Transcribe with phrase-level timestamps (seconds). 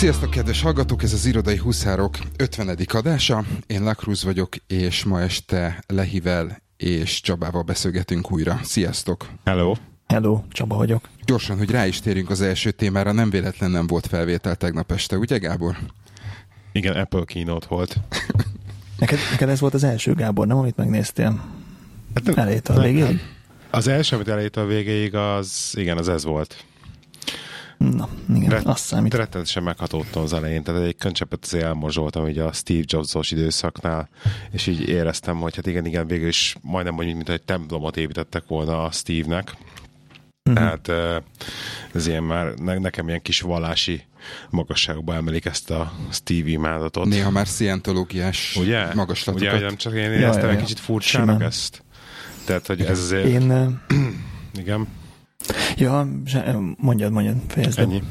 [0.00, 1.02] Sziasztok, kedves hallgatók!
[1.02, 2.78] Ez az Irodai Huszárok 50.
[2.88, 3.44] adása.
[3.66, 8.60] Én Lakruz vagyok, és ma este Lehivel és Csabával beszélgetünk újra.
[8.62, 9.28] Sziasztok!
[9.44, 9.74] Hello!
[10.06, 11.08] Hello, Csaba vagyok.
[11.24, 15.16] Gyorsan, hogy rá is térjünk az első témára, nem véletlen nem volt felvétel tegnap este,
[15.16, 15.76] ugye Gábor?
[16.72, 17.96] Igen, Apple keynote volt.
[18.98, 21.44] Neked, neked ez volt az első, Gábor, nem amit megnéztél?
[22.14, 23.20] Hát, Elejétől a végéig?
[23.70, 26.64] Az első, amit elejétől a végéig, az igen, az ez volt.
[27.80, 29.14] Na, igen, Ret- azt számít.
[29.14, 34.08] Rettenetesen meghatódtam az elején, tehát egy könycsepet azért elmorzsoltam így a Steve Jobs-os időszaknál,
[34.50, 38.44] és így éreztem, hogy hát igen, igen, végül is majdnem mondjuk, mint egy templomot építettek
[38.46, 39.56] volna a Steve-nek.
[40.50, 40.80] Uh-huh.
[40.84, 41.22] Tehát
[41.94, 44.02] ez ilyen már nekem ilyen kis vallási
[44.50, 47.04] magasságba emelik ezt a Steve imádatot.
[47.04, 48.94] Néha már szientológiás Ugye?
[48.94, 49.52] magaslatokat.
[49.52, 50.58] Ugye, nem csak én éreztem ja, ja, ja.
[50.58, 51.48] egy kicsit furcsának Simán.
[51.48, 51.82] ezt.
[52.44, 53.26] Tehát, hogy ez azért...
[53.26, 53.78] Én...
[54.60, 54.88] igen.
[55.76, 56.08] Ja,
[56.76, 57.78] mondjad, mondjad, fejezd.
[57.78, 58.02] Ennyi.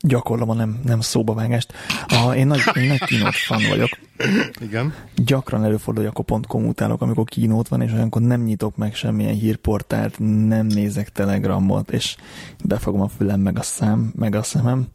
[0.00, 1.72] Gyakorlom a nem, nem szóbavágást.
[2.06, 3.88] A, én nagy, én nagy kínót fan vagyok.
[4.60, 4.94] Igen.
[5.14, 9.34] Gyakran előfordul, hogy akkor pont komutálok, amikor kínót van, és olyankor nem nyitok meg semmilyen
[9.34, 12.16] hírportált, nem nézek telegramot, és
[12.64, 14.86] befogom a fülem, meg a szám, meg a szemem,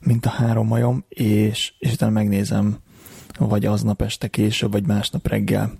[0.00, 2.76] mint a három majom, és, és utána megnézem,
[3.38, 5.72] vagy aznap este később, vagy másnap reggel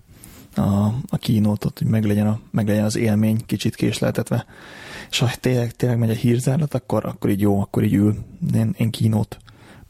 [0.56, 4.47] a, a kínótot, hogy meglegyen, a, meglegyen az élmény kicsit késleltetve.
[5.11, 8.16] És ha tényleg, tényleg megy a hírzárlat, akkor, akkor így jó, akkor így ül.
[8.55, 9.39] Én, én kínót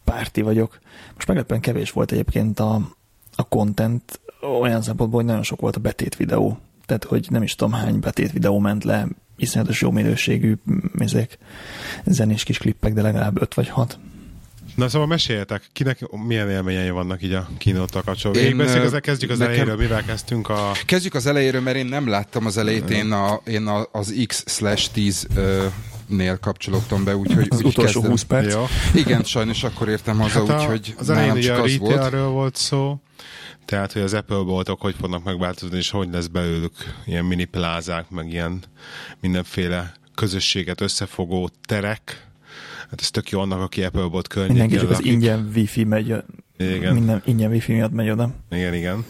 [0.04, 0.78] párti vagyok.
[1.14, 2.74] Most meglepően kevés volt egyébként a,
[3.36, 4.20] a content,
[4.60, 6.58] olyan szempontból, hogy nagyon sok volt a betét videó.
[6.86, 10.56] Tehát, hogy nem is tudom hány betét videó ment le, iszonyatos jó minőségű
[10.98, 11.38] ezek
[12.04, 13.98] zenés kis klippek, de legalább öt vagy hat.
[14.74, 18.44] Na szóval meséljetek, kinek milyen élményei vannak így a kínóttal kapcsolatban?
[18.44, 20.72] Én, ezzel kezdjük az nekem, elejéről, mivel kezdtünk a...
[20.86, 25.70] Kezdjük az elejéről, mert én nem láttam az elejét, én, a, én a, az X-10
[26.06, 28.10] nél kapcsolódtam be, úgyhogy az úgy utolsó kezdem.
[28.10, 28.52] 20 perc.
[28.52, 28.66] Jó.
[28.94, 32.32] Igen, sajnos akkor értem haza, hát úgyhogy az elején ugye a retailről volt.
[32.32, 33.00] volt szó,
[33.64, 36.72] tehát, hogy az Apple boltok hogy fognak megváltozni, és hogy lesz belőlük
[37.06, 38.62] ilyen mini plázák, meg ilyen
[39.20, 42.26] mindenféle közösséget összefogó terek,
[42.90, 46.14] Hát ez tök jó annak, aki Apple bot környékén Mindenki csak az ingyen wifi megy,
[46.56, 46.94] igen.
[46.94, 48.34] minden ingyen wifi miatt megy oda.
[48.50, 49.04] Igen, igen.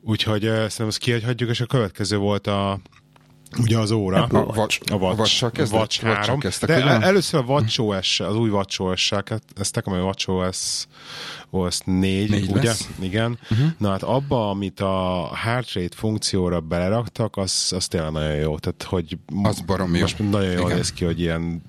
[0.00, 2.80] Úgyhogy uh, szerintem ezt kihagyhatjuk, és a következő volt a
[3.58, 4.24] Ugye az óra.
[4.24, 4.80] A, Watch.
[4.92, 5.44] A Watch.
[5.44, 6.38] A kezdett, Watch 3.
[6.38, 7.00] Kezdtek, De ugye?
[7.00, 9.22] először a WatchOS, az új WatchOS-sel
[9.54, 10.86] kezdtek, amely WatchOS
[11.50, 12.62] OS 4, Négy ugye?
[12.62, 12.88] lesz.
[13.00, 13.38] Igen.
[13.50, 13.66] Uh-huh.
[13.78, 18.58] Na hát abba, amit a heart rate funkcióra beleraktak, az, az tényleg nagyon jó.
[18.58, 20.00] Tehát, hogy Az barom jó.
[20.00, 20.76] most nagyon jól Igen.
[20.76, 21.62] néz ki, hogy ilyen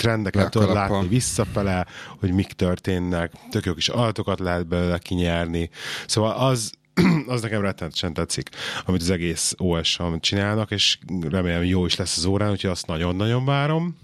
[0.00, 1.86] trendeket tudod látni visszafele,
[2.18, 5.70] hogy mik történnek, tök jó kis adatokat lehet belőle kinyerni.
[6.06, 6.72] Szóval az,
[7.26, 8.48] az nekem rettenetesen tetszik,
[8.84, 10.98] amit az egész os amit csinálnak, és
[11.30, 13.98] remélem jó is lesz az órán, úgyhogy azt nagyon-nagyon várom.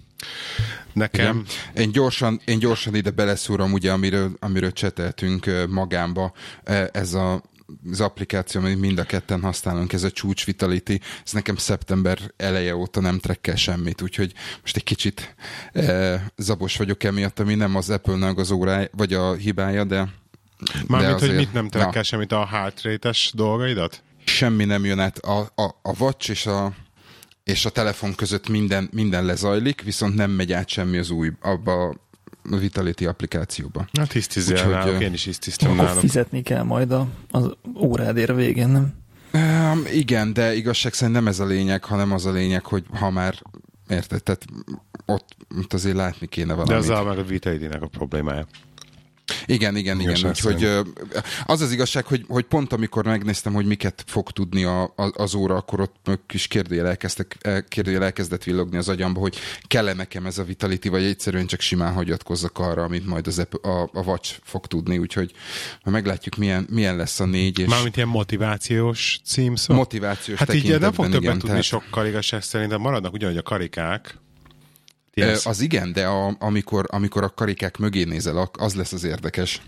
[0.93, 1.45] Nekem...
[1.75, 1.85] Igen.
[1.85, 6.33] Én gyorsan, én gyorsan ide beleszúrom, ugye, amiről, amiről cseteltünk magámba,
[6.65, 7.43] e, ez a
[7.91, 12.77] az applikáció, amit mind a ketten használunk, ez a Csúcs Vitality, ez nekem szeptember eleje
[12.77, 15.34] óta nem trekkel semmit, úgyhogy most egy kicsit
[15.72, 20.09] e, zabos vagyok emiatt, ami nem az Apple-nek az órája, vagy a hibája, de
[20.87, 22.03] Mármint, de hogy mit nem trekkel na.
[22.03, 24.03] semmit a heart rate-es dolgaidat?
[24.28, 25.19] semmi nem jön át.
[25.19, 26.72] A, a, a watch és a,
[27.44, 31.94] és a telefon között minden, minden lezajlik, viszont nem megy át semmi az új, abba
[32.51, 33.89] Vitality applikációba.
[33.99, 36.01] Hát hisztizél Úgyhogy, náluk, én is hisztiztem Akkor náluk.
[36.01, 38.95] fizetni kell majd a, az órádér végén, nem?
[39.33, 43.11] Um, igen, de igazság szerint nem ez a lényeg, hanem az a lényeg, hogy ha
[43.11, 43.35] már
[43.89, 44.45] érted, tehát
[45.06, 46.77] ott, ott azért látni kéne De valamit.
[46.91, 48.47] azzal meg a Vitality-nek a problémája.
[49.47, 50.16] Igen, igen, igen.
[50.16, 50.64] Igazság Úgyhogy
[51.44, 55.34] az az igazság, hogy, hogy pont amikor megnéztem, hogy miket fog tudni a, a, az
[55.34, 60.26] óra, akkor ott kis kérdőjel, elkezdtek, el- kérdőjel elkezdett villogni az agyamba, hogy kell-e nekem
[60.26, 64.38] ez a Vitality, vagy egyszerűen csak simán hagyatkozzak arra, amit majd az a, a Watch
[64.42, 64.98] fog tudni.
[64.98, 65.32] Úgyhogy
[65.84, 69.75] meglátjuk, milyen, milyen lesz a négy, és Mármint ilyen motivációs címszó.
[69.75, 73.37] motivációs Hát így nem fog többet igen, tudni tehát- sokkal igazság szerint, de maradnak ugyanúgy
[73.37, 74.19] a karikák.
[75.21, 75.47] Yes.
[75.47, 79.63] Az igen, de a, amikor, amikor a karikák mögé nézel, az lesz az érdekes.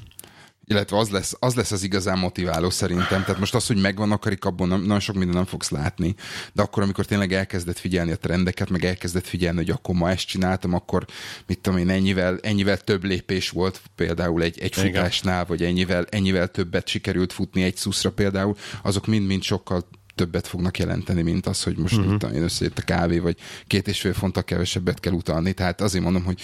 [0.65, 3.23] Illetve az lesz, az lesz az igazán motiváló szerintem.
[3.25, 6.15] Tehát most az, hogy megvan a karik, abban nem, nagyon sok minden nem fogsz látni.
[6.53, 10.27] De akkor, amikor tényleg elkezded figyelni a trendeket, meg elkezded figyelni, hogy akkor ma ezt
[10.27, 11.05] csináltam, akkor
[11.47, 16.49] mit tudom én, ennyivel, ennyivel több lépés volt például egy, egy futásnál, vagy ennyivel, ennyivel
[16.49, 21.77] többet sikerült futni egy szuszra például, azok mind-mind sokkal többet fognak jelenteni, mint az, hogy
[21.77, 22.17] most uh-huh.
[22.17, 23.37] tudom én összejött a kávé, vagy
[23.67, 25.53] két és fél fonttal kevesebbet kell utalni.
[25.53, 26.41] Tehát azért mondom, hogy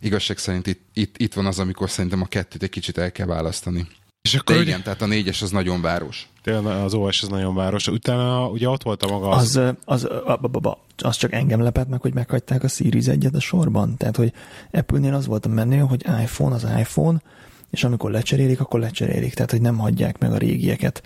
[0.00, 3.26] igazság szerint itt, itt, itt van az, amikor szerintem a kettőt egy kicsit el kell
[3.26, 3.86] választani.
[4.22, 6.28] És De akkor igen, tehát a négyes az nagyon város.
[6.42, 7.86] Tényleg az OS az nagyon város.
[7.86, 9.56] Utána ugye ott volt a maga az...
[9.56, 13.34] Az, az, a- a- a- az csak engem lepett meg, hogy meghagyták a Series 1-et
[13.34, 13.96] a sorban.
[13.96, 14.32] Tehát, hogy
[14.72, 17.22] Apple-nél az volt a menő, hogy iPhone az iPhone,
[17.70, 19.34] és amikor lecserélik, akkor lecserélik.
[19.34, 21.02] Tehát, hogy nem hagyják meg a régieket.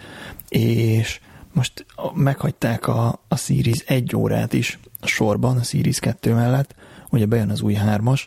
[0.48, 1.20] És
[1.52, 6.74] most meghagyták a, a Series 1 órát is a sorban, a Series 2 mellett,
[7.10, 8.22] ugye bejön az új 3-as,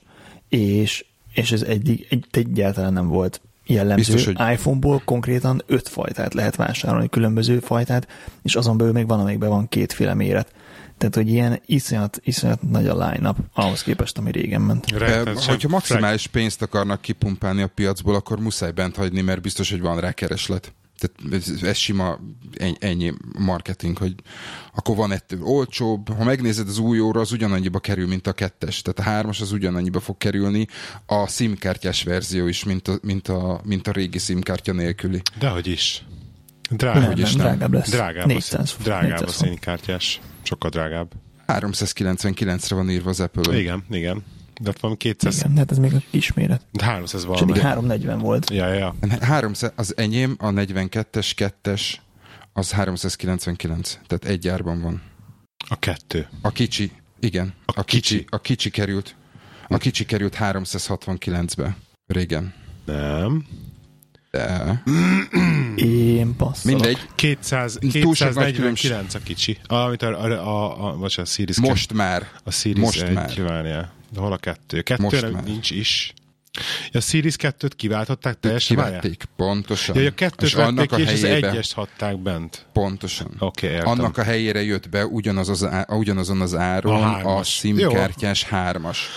[0.49, 4.13] és, és ez egy, egy, egyáltalán nem volt jellemző.
[4.13, 8.07] Biztos, hogy- iPhone-ból konkrétan öt fajtát lehet vásárolni, különböző fajtát,
[8.43, 10.53] és azon belül még van, amikben van kétféle méret.
[10.97, 14.85] Tehát, hogy ilyen iszonyat, iszonyat nagy a line-up ahhoz képest, ami régen ment.
[14.91, 19.71] Eh, Rettenetesen Hogyha maximális pénzt akarnak kipumpálni a piacból, akkor muszáj bent hagyni, mert biztos,
[19.71, 20.73] hogy van rá kereslet.
[20.97, 22.19] Tehát ez, ez sima
[22.79, 24.15] ennyi marketing, hogy
[24.75, 26.09] akkor van ettől olcsóbb.
[26.17, 28.81] Ha megnézed az új óra, az ugyanannyiba kerül, mint a kettes.
[28.81, 30.67] Tehát a hármas az ugyanannyiba fog kerülni.
[31.05, 35.21] A SIM-kártyás verzió is, mint a, mint a, mint a régi SIM-kártya nélküli.
[35.39, 36.03] Dehogy is.
[36.69, 37.01] Nem, Drágább.
[37.01, 37.45] nem, úgyis nem.
[37.45, 37.89] drágább lesz.
[37.89, 39.49] Drágább, 400, a, drágább a 400 font.
[39.49, 40.21] színkártyás.
[40.43, 41.11] Sokkal drágább.
[41.47, 44.23] 399-re van írva az apple Igen, igen.
[44.61, 46.61] De van 200, Igen, hát ez még a kisméret.
[46.71, 47.51] de 300 És valami.
[47.51, 48.49] eddig 340 volt.
[48.49, 48.95] Ja, ja, ja.
[49.21, 51.31] 300, az enyém, a 42-es,
[51.63, 51.81] 2-es,
[52.53, 53.99] az 399.
[54.07, 55.01] Tehát egy árban van.
[55.69, 56.27] A kettő.
[56.41, 57.53] A kicsi, igen.
[57.65, 58.25] A A, kicsi, kicsi.
[58.29, 59.15] a kicsi került.
[59.67, 61.75] A kicsi került 369-be.
[62.07, 62.53] Régen.
[62.85, 63.45] Nem.
[64.31, 64.83] De...
[65.75, 66.63] Én passzolok.
[66.81, 66.97] Mindegy.
[67.15, 69.57] 200, Túl sok nagy 249 a kicsi.
[69.67, 72.27] Amit a, a, a, a, bocsánat, a Series Most már.
[72.43, 73.41] A Series Most 1, már.
[73.41, 73.93] várjál.
[74.15, 74.81] De hol a kettő?
[74.81, 75.43] Kettő Most nem, már.
[75.43, 76.13] nincs is.
[76.93, 78.77] A Series 2-t kiváltották teljesen?
[78.77, 79.95] Kivették, pontosan.
[79.97, 82.65] Ja, a kettőt és annak vették a ki, és az helyébe, egyest hatták bent.
[82.73, 83.35] pontosan.
[83.39, 83.87] Oké, értem.
[83.87, 87.43] Annak a helyére jött be ugyanaz az á, ugyanazon az áron A a.
[87.43, 89.09] SIM-kártyás hármas.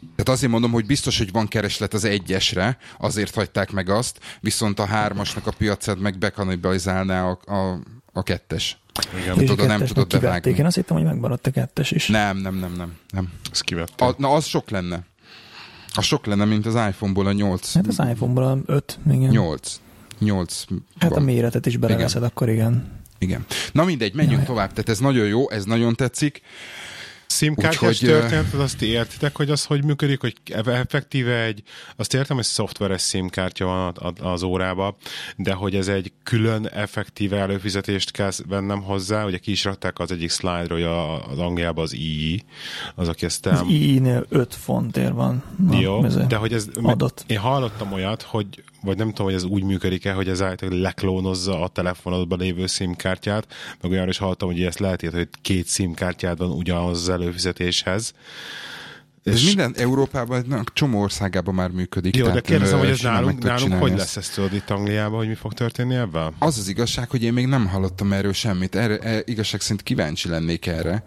[0.00, 4.78] Tehát azért mondom, hogy biztos, hogy van kereslet az egyesre, azért hagyták meg azt, viszont
[4.78, 7.80] a hármasnak a piacát meg bekanibalizálná a, a,
[8.12, 8.78] a kettes.
[9.22, 10.20] Igen, És tudod, nem tudod kivették.
[10.20, 10.50] bevágni.
[10.50, 12.06] Én azt hittem, hogy megmaradt a kettes is.
[12.06, 12.92] Nem, nem, nem, nem.
[13.10, 13.32] nem.
[13.52, 14.04] ezt kivette.
[14.04, 15.04] A, na, az sok lenne.
[15.94, 17.74] Az sok lenne, mint az iPhone-ból a 8.
[17.74, 19.28] Hát az iPhone-ból a 5, igen.
[19.28, 19.80] 8.
[20.18, 20.64] 8
[20.98, 22.96] Hát a méretet is beleveszed, akkor igen.
[23.18, 23.44] Igen.
[23.72, 24.46] Na mindegy, menjünk Jaj.
[24.46, 24.68] tovább.
[24.68, 26.40] Tehát ez nagyon jó, ez nagyon tetszik.
[26.40, 26.87] SIM-kártyás
[27.40, 30.34] Úgyhogy, ö, történetet, azt értitek, hogy az hogy működik, hogy
[30.64, 31.62] effektíve egy,
[31.96, 34.96] azt értem, hogy szoftveres SIM-kártya van az órába,
[35.36, 40.10] de hogy ez egy külön effektíve előfizetést kell vennem hozzá, ugye ki is rakták az
[40.12, 42.44] egyik slide-ról, hogy a- az Angliában az II,
[42.94, 43.66] az, aki ezt Az el...
[43.68, 45.42] i-nél 5 fontért van.
[45.68, 46.68] Na, Jó, de hogy ez...
[46.82, 47.24] adott.
[47.26, 48.46] Én hallottam olyat, hogy
[48.82, 53.46] vagy nem tudom, hogy ez úgy működik-e, hogy ez általában leklónozza a telefonodban lévő SIM-kártyát,
[53.80, 58.14] meg olyan is hallottam, hogy ezt lehet hogy két SIM-kártyád van ugyanaz az előfizetéshez.
[59.24, 62.16] Ez minden Európában, na, csomó országában már működik.
[62.16, 65.34] Jó, de kérdezem, hogy ez nálunk, nálunk hogy lesz ez tudod itt Angliában, hogy mi
[65.34, 66.32] fog történni ebben?
[66.38, 68.74] Az az igazság, hogy én még nem hallottam erről semmit.
[68.74, 71.04] Erre, e, igazság szerint kíváncsi lennék erre,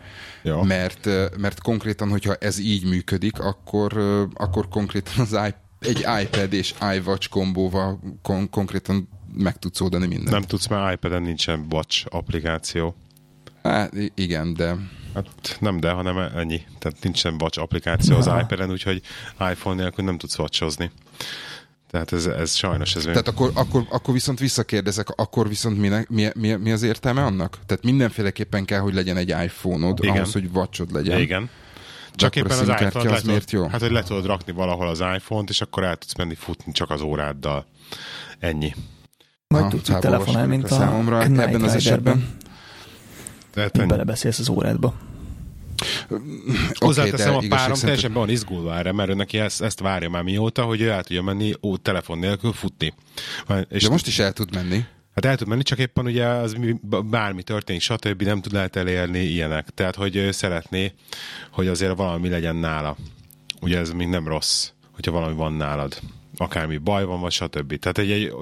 [0.63, 3.97] mert, mert konkrétan, hogyha ez így működik, akkor,
[4.33, 5.33] akkor konkrétan az
[5.81, 10.30] egy iPad és iWatch kombóval kon- konkrétan meg tudsz oldani mindent.
[10.30, 12.95] Nem tudsz, mert iPad-en nincsen Watch applikáció.
[13.63, 14.75] Hát, igen, de
[15.13, 16.62] Hát nem de, hanem ennyi.
[16.80, 19.01] Tehát nincsen Watch applikáció az iPad-en, úgyhogy
[19.51, 20.92] iPhone nélkül nem tudsz watchozni.
[21.92, 23.13] Tehát ez, ez sajnos ez még...
[23.13, 27.60] Tehát akkor, akkor, akkor viszont visszakérdezek, akkor viszont mi, mi, mi, mi az értelme annak?
[27.66, 30.16] Tehát mindenféleképpen kell, hogy legyen egy iPhone-od, Igen.
[30.16, 31.19] ahhoz, hogy watchod legyen.
[31.19, 31.50] Igen.
[32.15, 33.68] Csak a éppen az le az miért jó?
[33.68, 36.89] Hát, hogy le tudod rakni valahol az iPhone-t, és akkor el tudsz menni futni csak
[36.89, 37.65] az óráddal.
[38.39, 38.73] Ennyi.
[39.47, 42.37] Aha, tudsz úgy telefonálni, mint a számomra Knight ebben az esetben.
[43.53, 44.94] Tehát belebeszélsz az órádba.
[46.73, 50.09] Hozzáteszem, de a párom teljesen be van izgulva erre, mert ő neki ezt, ezt várja
[50.09, 52.94] már mióta, hogy ő el tudja menni ó, telefon nélkül futni.
[53.69, 54.85] És De most is el tud menni.
[55.21, 56.56] Hát el tud menni, csak éppen ugye az
[57.04, 58.21] bármi történik, stb.
[58.21, 59.69] nem tud lehet elérni ilyenek.
[59.69, 60.94] Tehát, hogy ő szeretné,
[61.51, 62.97] hogy azért valami legyen nála.
[63.61, 65.99] Ugye ez még nem rossz, hogyha valami van nálad.
[66.37, 67.80] Akármi baj van, vagy stb.
[67.80, 68.33] Tehát egy, egy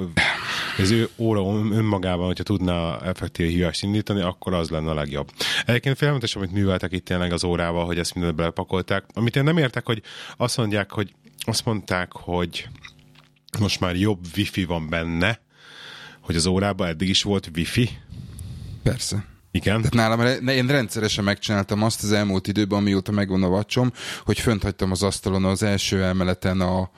[0.78, 5.32] az ő óra ön- önmagában, hogyha tudna effektív hívást indítani, akkor az lenne a legjobb.
[5.66, 9.06] Egyébként félelmetes, amit műveltek itt tényleg az órával, hogy ezt mindent belepakolták.
[9.14, 10.02] Amit én nem értek, hogy
[10.38, 12.68] azt mondják, hogy azt mondták, hogy
[13.60, 15.40] most már jobb wifi van benne,
[16.30, 17.90] hogy az órában eddig is volt wifi.
[18.84, 19.26] Persze.
[19.52, 19.82] Igen.
[19.82, 23.92] Tehát nálam, én rendszeresen megcsináltam azt az elmúlt időben, amióta megvan a vacsom,
[24.26, 26.90] hogy fönt hagytam az asztalon az első emeleten a,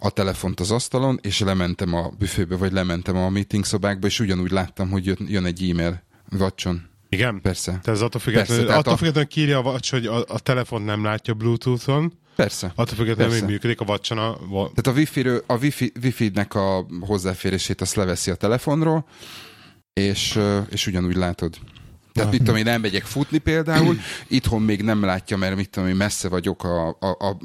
[0.00, 4.50] a telefont az asztalon, és lementem a büfébe, vagy lementem a meeting szobákba, és ugyanúgy
[4.50, 6.82] láttam, hogy jön, jön egy e-mail vacson.
[7.08, 7.40] Igen?
[7.40, 7.70] Persze.
[7.70, 10.82] Tehát ez attól függetlenül, Persze, attól a- függetlenül kírja a vacs, hogy a, a telefon
[10.82, 12.66] nem látja Bluetooth-on, Persze.
[12.66, 13.40] attól függetlenül, Persze.
[13.40, 14.36] hogy működik a vacson a...
[14.48, 19.04] va- Tehát a Wi-Fi-ről, a Wi-Fi, Wi-Fi-nek a hozzáférését azt leveszi a telefonról,
[19.92, 20.38] és,
[20.70, 21.54] és ugyanúgy látod.
[22.12, 23.96] Tehát mit tudom én, elmegyek futni például,
[24.28, 27.36] itthon még nem látja, mert mit tudom én, messze vagyok, a, a, a,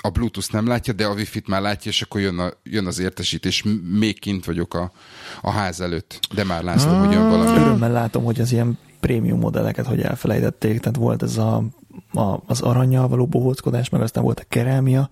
[0.00, 2.98] a Bluetooth nem látja, de a Wi-Fi-t már látja, és akkor jön, a, jön az
[2.98, 3.64] értesítés,
[3.98, 4.92] még kint vagyok a,
[5.40, 7.58] a ház előtt, de már látom, hogy jön valami.
[7.58, 11.64] Örömmel látom, hogy az ilyen prémium modelleket, hogy elfelejtették, tehát volt ez a,
[12.12, 15.10] a, az aranyjal való bohóckodás, meg aztán volt a kerámia,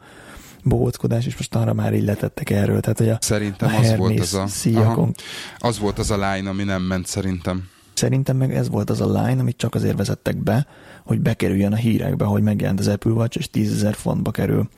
[0.64, 2.80] bohóckodás, és most arra már így letettek erről.
[2.80, 5.10] Tehát, hogy a, szerintem a az volt az a, aha,
[5.58, 7.68] az volt az a line, ami nem ment szerintem.
[7.94, 10.66] Szerintem meg ez volt az a line, amit csak azért vezettek be,
[11.04, 14.68] hogy bekerüljön a hírekbe, hogy megjelent az Apple Watch, és 10 ezer fontba kerül.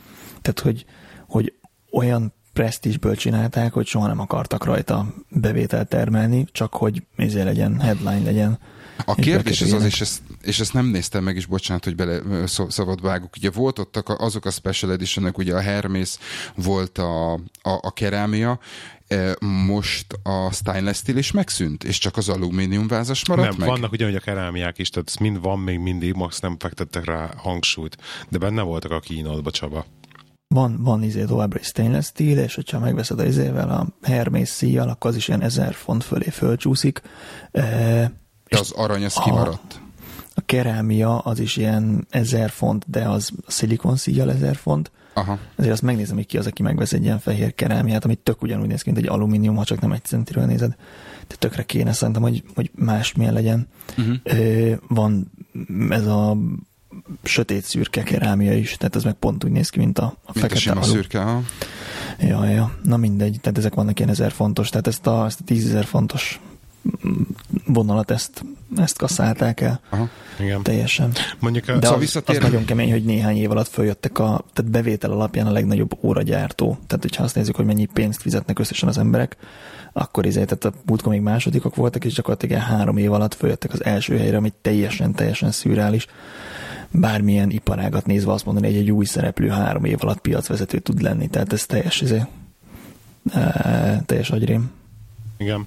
[0.42, 0.84] Tehát, hogy,
[1.28, 1.54] hogy
[1.92, 8.24] olyan presztízsből csinálták, hogy soha nem akartak rajta bevételt termelni, csak hogy ezért legyen, headline
[8.24, 8.58] legyen.
[9.04, 12.20] A kérdés az az, és ezt, és ezt nem néztem meg is, bocsánat, hogy bele
[12.46, 13.36] szabad vágok.
[13.36, 16.18] Ugye volt ott azok a special edition ugye a Hermes,
[16.54, 18.58] volt a, a, a kerámia,
[19.66, 23.68] most a stainless steel is megszűnt, és csak az alumínium vázas maradt nem, meg?
[23.68, 27.96] vannak ugyanúgy a kerámiák is, tehát mind van még mindig, max nem fektettek rá hangsúlyt,
[28.28, 29.86] de benne voltak a kínódba, Csaba.
[30.54, 34.88] Van, van izé továbbra is stainless steel, és hogyha megveszed a izével a Hermes szíjjal,
[34.88, 37.00] akkor az is ilyen ezer font fölé fölcsúszik.
[37.52, 38.12] E,
[38.50, 39.80] de az arany az kimaradt.
[40.34, 44.90] A kerámia az is ilyen ezer font, de az a szilikon szíjjal ezer font.
[45.14, 45.38] Aha.
[45.56, 48.68] Ezért azt megnézem, hogy ki az, aki megvesz egy ilyen fehér kerámiát, amit tök ugyanúgy
[48.68, 50.76] néz ki, mint egy alumínium, ha csak nem egy centiről nézed.
[51.28, 53.68] De tökre kéne szerintem, hogy, hogy másmilyen legyen.
[53.98, 54.16] Uh-huh.
[54.22, 55.30] Ö, van
[55.88, 56.36] ez a
[57.22, 60.46] sötét szürke kerámia is, tehát ez meg pont úgy néz ki, mint a, a mint
[60.46, 60.84] fekete a alu.
[60.84, 61.42] szürke, ha?
[62.18, 65.44] Ja, ja, na mindegy, tehát ezek vannak ilyen ezer fontos, tehát ezt a, ezt a
[65.44, 66.40] tízezer fontos
[67.66, 68.44] vonalat ezt,
[68.76, 69.80] ezt kasszálták el.
[69.88, 70.08] Aha,
[70.38, 70.62] igen.
[70.62, 71.12] Teljesen.
[71.38, 74.70] Mondjuk a, De szóval az, az nagyon kemény, hogy néhány év alatt följöttek a tehát
[74.70, 76.78] bevétel alapján a legnagyobb óragyártó.
[76.86, 79.36] Tehát, hogyha azt nézzük, hogy mennyi pénzt fizetnek összesen az emberek,
[79.92, 83.84] akkor izé, tehát a múltkor még másodikok voltak, és gyakorlatilag három év alatt följöttek az
[83.84, 86.06] első helyre, ami teljesen, teljesen szürreális.
[86.90, 91.28] Bármilyen iparágat nézve azt mondani, hogy egy új szereplő három év alatt piacvezető tud lenni.
[91.28, 92.22] Tehát ez teljes, izé,
[93.32, 94.70] e, teljes agyrém.
[95.36, 95.66] Igen.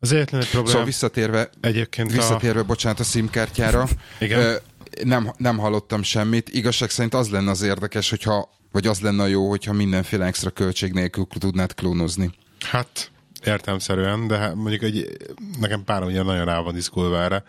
[0.00, 0.70] Az egyetlen egy probléma...
[0.70, 2.64] Szóval visszatérve, egyébként visszatérve, a...
[2.64, 3.88] bocsánat, a SIM-kártyára,
[4.18, 4.58] Igen.
[5.02, 6.48] nem, nem hallottam semmit.
[6.48, 10.92] Igazság szerint az lenne az érdekes, hogyha, vagy az lenne jó, hogyha mindenféle extra költség
[10.92, 12.30] nélkül tudnád klónozni.
[12.60, 13.10] Hát,
[13.44, 15.16] értelmszerűen, de hát mondjuk egy,
[15.60, 17.42] nekem pár ugye nagyon rá van diszkulva erre,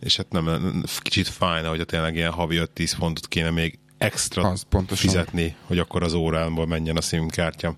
[0.00, 4.62] és hát nem, kicsit fájna, hogy tényleg ilyen havi 5-10 fontot kéne még extra az,
[4.68, 5.10] pontosan.
[5.10, 7.76] fizetni, hogy akkor az órámból menjen a SIM kártya.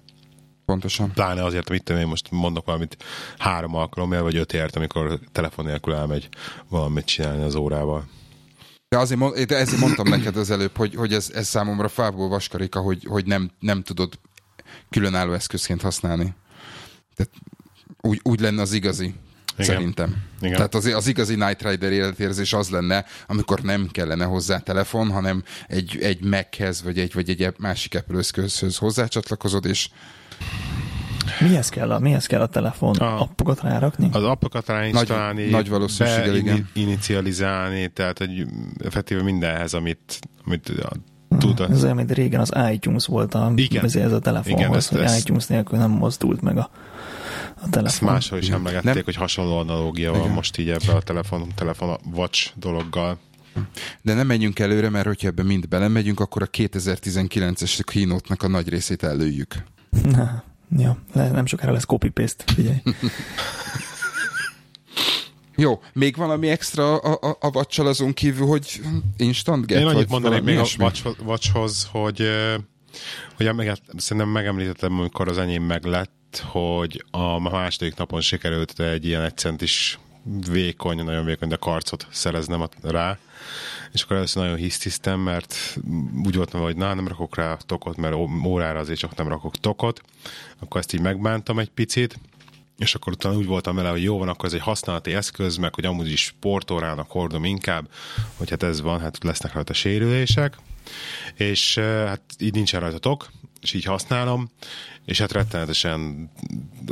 [0.68, 1.12] Pontosan.
[1.12, 2.96] Pláne azért, amit én most mondok valamit
[3.38, 6.28] három alkalommal, vagy ötért, amikor telefon nélkül elmegy
[6.68, 8.08] valamit csinálni az órával.
[8.88, 12.28] De azért, mond, de ezért mondtam neked az előbb, hogy, hogy ez, ez számomra fából
[12.28, 14.18] vaskarika, hogy, hogy nem, nem tudod
[14.90, 16.34] különálló eszközként használni.
[17.16, 17.32] Tehát
[18.00, 19.66] úgy, úgy lenne az igazi, igen.
[19.66, 20.16] szerintem.
[20.40, 20.56] Igen.
[20.56, 25.42] Tehát az, az igazi Night Rider életérzés az lenne, amikor nem kellene hozzá telefon, hanem
[25.66, 29.88] egy, egy Mac-hez, vagy egy, vagy egy másik Apple eszközhöz hozzácsatlakozod, és
[31.40, 32.96] Mihez kell a, mihez kell a telefon?
[32.96, 34.08] A, appokat rárakni?
[34.12, 36.68] Az appokat ráinstalálni, nagy, nagy valószínűséggel, igen.
[36.72, 38.46] inicializálni, tehát hogy
[38.84, 40.72] effektíve mindenhez, amit, amit
[41.38, 41.60] tud.
[41.70, 43.84] Ez olyan, mint régen az iTunes volt a, igen.
[43.84, 46.70] ez a telefonhoz, igen, ezt, hogy ezt, iTunes nélkül nem mozdult meg a,
[47.54, 47.84] a telefon.
[47.84, 49.04] Ezt máshol is emlegették, nem?
[49.04, 53.18] hogy hasonló analógia van most így ebbe a telefon, telefon watch dologgal.
[54.02, 58.68] De nem menjünk előre, mert hogyha ebbe mind belemegyünk, akkor a 2019-es keynote a nagy
[58.68, 59.64] részét előjük.
[59.90, 62.76] Na, Ja, nem sokára lesz copy-paste, figyelj.
[65.56, 68.80] Jó, még valami extra a, a, a vacsal azon kívül, hogy
[69.16, 69.80] instant get?
[69.80, 70.66] Én annyit mondanék még a
[71.22, 72.28] vacshoz, hogy,
[73.36, 79.22] hogy meg, szerintem megemlítettem, amikor az enyém meglett, hogy a második napon sikerült egy ilyen
[79.22, 79.98] egy centis
[80.50, 83.18] vékony, nagyon vékony, de karcot szereznem rá,
[83.92, 85.78] és akkor először nagyon hisztisztem, mert
[86.24, 90.00] úgy voltam, hogy na, nem rakok rá tokot, mert órára azért csak nem rakok tokot,
[90.58, 92.18] akkor ezt így megbántam egy picit,
[92.78, 95.74] és akkor utána úgy voltam vele, hogy jó van, akkor ez egy használati eszköz, meg
[95.74, 97.88] hogy amúgy is sportórának hordom inkább,
[98.36, 100.56] hogy hát ez van, hát lesznek rajta sérülések,
[101.34, 103.30] és eh, hát így nincsen rajta tok,
[103.62, 104.50] és így használom,
[105.04, 106.30] és hát rettenetesen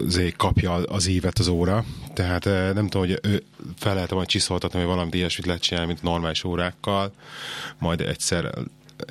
[0.07, 3.43] azért kapja az évet az óra, tehát eh, nem tudom, hogy ő
[3.77, 7.13] fel lehet majd csiszoltatni, hogy valamit ilyesmit lehet csinálni, mint normális órákkal,
[7.79, 8.51] majd egyszer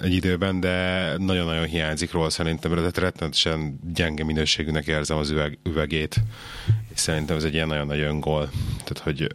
[0.02, 6.16] egy időben, de nagyon-nagyon hiányzik róla szerintem, mert rettenetesen gyenge minőségűnek érzem az üveg, üvegét,
[6.94, 8.50] és szerintem ez egy ilyen nagyon nagy öngól.
[8.78, 9.28] Tehát, hogy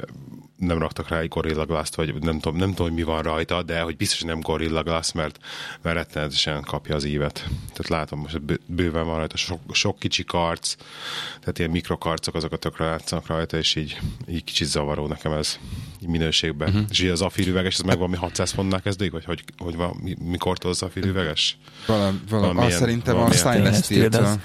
[0.61, 3.63] nem raktak rá egy Gorilla Glass-t, vagy nem tudom, nem tudom, hogy mi van rajta,
[3.63, 5.39] de hogy biztos, hogy nem Gorilla Glass, mert,
[5.83, 7.35] mert rettenetesen kapja az ívet.
[7.49, 10.75] Tehát látom, most bőven van rajta sok, sok kicsi karc,
[11.41, 15.59] tehát ilyen mikrokarcok, azokat tökre látszanak rajta, és így, így kicsit zavaró nekem ez
[16.07, 16.69] minőségben.
[16.69, 16.85] Uh-huh.
[16.91, 20.71] És így az afirüveges, ez meg valami 600 fontnál kezdődik, vagy hogy, hogy van, mikortól
[20.71, 21.59] az afirüveges?
[21.87, 24.39] Valami, valami, azt szerintem a Stainless steel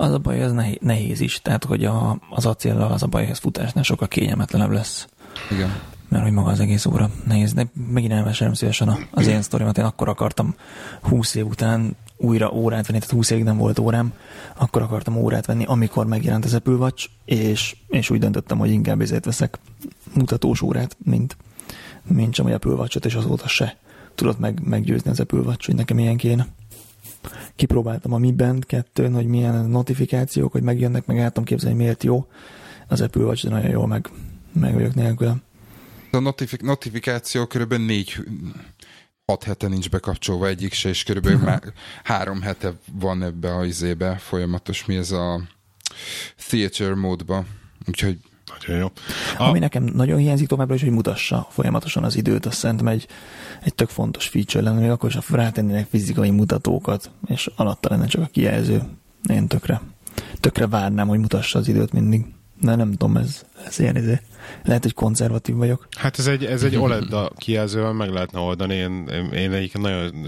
[0.00, 1.42] az a baj, ez nehéz is.
[1.42, 5.08] Tehát, hogy a, az acéllal az a baj, hogy ez futásnál sokkal kényelmetlenebb lesz.
[5.50, 5.80] Igen.
[6.08, 7.52] Mert hogy maga az egész óra nehéz.
[7.52, 9.78] De megint elmesélem szívesen az én sztorimat.
[9.78, 10.54] Én akkor akartam
[11.00, 14.12] 20 év után újra órát venni, tehát 20 évig nem volt órám,
[14.56, 19.00] akkor akartam órát venni, amikor megjelent az Apple Watch, és, és úgy döntöttem, hogy inkább
[19.00, 19.58] ezért veszek
[20.14, 21.36] mutatós órát, mint,
[22.06, 23.76] mint sem egy Apple Watch-ot, és azóta se
[24.14, 26.46] tudott meg, meggyőzni az Apple Watch, hogy nekem ilyen kéne
[27.56, 32.04] kipróbáltam a Mi Band 2 hogy milyen notifikációk, hogy megjönnek, meg el tudom képzelni, miért
[32.04, 32.26] jó.
[32.88, 34.10] Az Apple Watch, de nagyon jól meg,
[34.58, 35.36] meg vagyok nélküle.
[36.10, 38.16] A notifik- notifikáció körülbelül négy
[39.24, 41.62] hat hete nincs bekapcsolva egyik se, és körülbelül már
[42.04, 45.40] három hete van ebbe a izébe folyamatos, mi ez a
[46.36, 47.44] theater módba.
[47.86, 48.18] Úgyhogy
[48.58, 48.90] nagyon jó.
[49.36, 49.48] A...
[49.48, 53.06] Ami nekem nagyon hiányzik továbbra is, hogy mutassa folyamatosan az időt, azt szerintem egy,
[53.62, 58.06] egy tök fontos feature lenne, még akkor is, ha rátennének fizikai mutatókat, és alatta lenne
[58.06, 58.82] csak a kijelző.
[59.30, 59.80] Én tökre,
[60.40, 62.26] tökre várnám, hogy mutassa az időt mindig.
[62.60, 64.20] De nem tudom, ez, ez ilyen izé.
[64.64, 65.88] Lehet, hogy konzervatív vagyok.
[65.96, 68.74] Hát ez egy, ez egy OLED kijelzővel meg lehetne oldani.
[68.74, 70.24] Én, én egyébként nagyon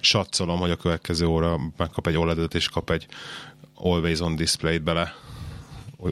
[0.00, 3.06] satszolom, hogy a következő óra megkap egy OLED-et, és kap egy
[3.74, 5.14] Always on display-t bele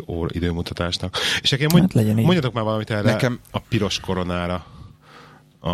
[0.07, 1.17] óra időmutatásnak.
[1.41, 3.41] És nekem mondj, hát legyen mondjatok már valamit erre Nekem...
[3.51, 4.67] a piros koronára,
[5.61, 5.69] a,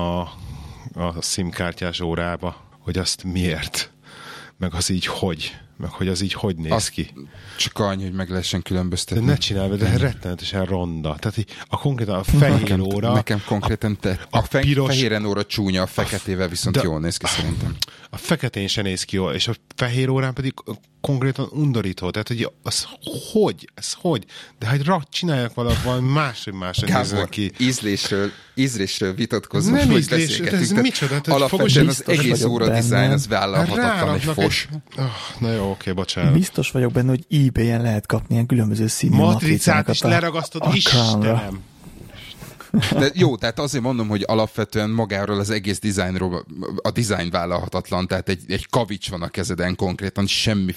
[0.94, 3.91] a SIM-kártyás órába, hogy azt miért,
[4.62, 7.10] meg az így hogy, meg hogy az így hogy néz azt ki.
[7.56, 9.24] Csak annyi, hogy meg lehessen különböztetni.
[9.24, 11.16] De ne csinálj, de rettenetesen ronda.
[11.18, 13.12] Tehát így a konkrétan a fehér nekem, óra...
[13.12, 17.00] Nekem konkrétan te, a, a fe, piros, fehéren óra csúnya, a feketével viszont de, jól
[17.00, 17.76] néz ki szerintem.
[18.14, 20.54] A feketén se néz ki jól, és a fehér órán pedig
[21.00, 22.10] konkrétan undorító.
[22.10, 22.86] Tehát, hogy az
[23.32, 23.70] hogy?
[23.74, 24.24] Ez hogy?
[24.58, 27.52] De hát rak, csinálják valami más, hogy más néznek ki.
[27.58, 31.20] ízlésről, ízlésről vitatkozunk, Nem ízlés, ez micsoda?
[31.20, 34.68] Tehát alapvetően az egész óra dizájn az vállalhatatlan egy fos.
[34.70, 34.78] Egy...
[34.98, 36.32] Oh, na jó, oké, bocsánat.
[36.32, 41.60] Biztos vagyok benne, hogy eBay-en lehet kapni ilyen különböző színű matricát is leragasztod, a Istenem.
[42.72, 48.28] De jó, tehát azért mondom, hogy alapvetően magáról az egész dizájnról a dizájn vállalhatatlan, tehát
[48.28, 50.74] egy, egy kavics van a kezeden konkrétan, semmi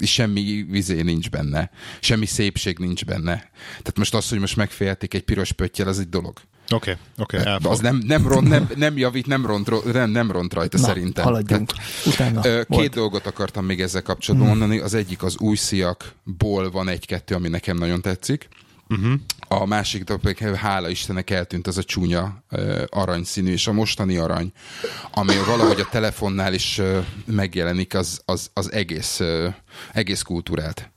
[0.00, 3.50] semmi vizé nincs benne, semmi szépség nincs benne.
[3.66, 6.32] Tehát most az, hogy most megféltik egy piros pöttyel, az egy dolog.
[6.70, 10.30] Oké, okay, oké, okay, Az nem, nem, ront, nem, nem javít, nem ront, nem, nem
[10.30, 11.24] ront rajta Na, szerintem.
[11.24, 11.70] haladjunk.
[11.70, 12.94] Tehát, Utána két volt.
[12.94, 14.58] dolgot akartam még ezzel kapcsolatban hmm.
[14.58, 14.82] mondani.
[14.82, 15.56] Az egyik az új
[16.72, 18.48] van egy-kettő, ami nekem nagyon tetszik.
[18.88, 19.12] Uh-huh.
[19.60, 22.44] A másik dolog, hála Istennek eltűnt az a csúnya
[22.88, 24.52] aranyszínű, és a mostani arany,
[25.10, 26.80] ami valahogy a telefonnál is
[27.24, 29.20] megjelenik, az, az, az egész,
[29.92, 30.90] egész kultúrát.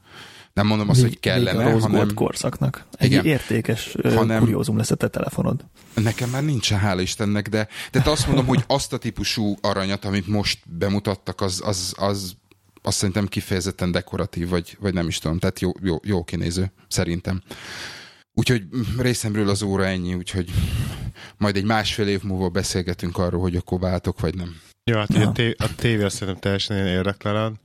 [0.53, 2.13] Nem mondom azt, hogy kellene, a hanem...
[2.13, 2.85] korszaknak.
[2.91, 4.39] Egy igen, értékes hanem...
[4.39, 5.65] kuriózum lesz a te telefonod.
[5.93, 10.27] Nekem már nincsen, hála Istennek, de, de azt mondom, hogy azt a típusú aranyat, amit
[10.27, 12.35] most bemutattak, az, az, az
[12.81, 17.41] azt szerintem kifejezetten dekoratív, vagy, vagy nem is tudom, tehát jó, jó, jó kinéző, szerintem.
[18.37, 18.63] Úgyhogy
[18.97, 20.49] részemről az óra ennyi, úgyhogy
[21.37, 24.55] majd egy másfél év múlva beszélgetünk arról, hogy akkor váltok, vagy nem.
[24.83, 27.59] Ja, hát a, tév, a tévé azt szerintem teljesen érdektelen,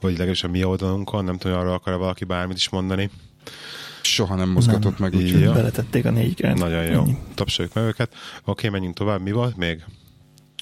[0.00, 3.10] vagy legalábbis a mi oldalunkon, nem tudom, arra akar valaki bármit is mondani.
[4.02, 5.10] Soha nem mozgatott nem.
[5.10, 5.40] meg, úgyhogy...
[5.40, 5.52] Ja.
[5.52, 6.58] Beletették a négy kert.
[6.58, 7.00] Nagyon jó.
[7.02, 7.16] Ennyi.
[7.34, 8.14] Tapsoljuk meg őket.
[8.44, 9.22] Oké, menjünk tovább.
[9.22, 9.84] Mi volt még?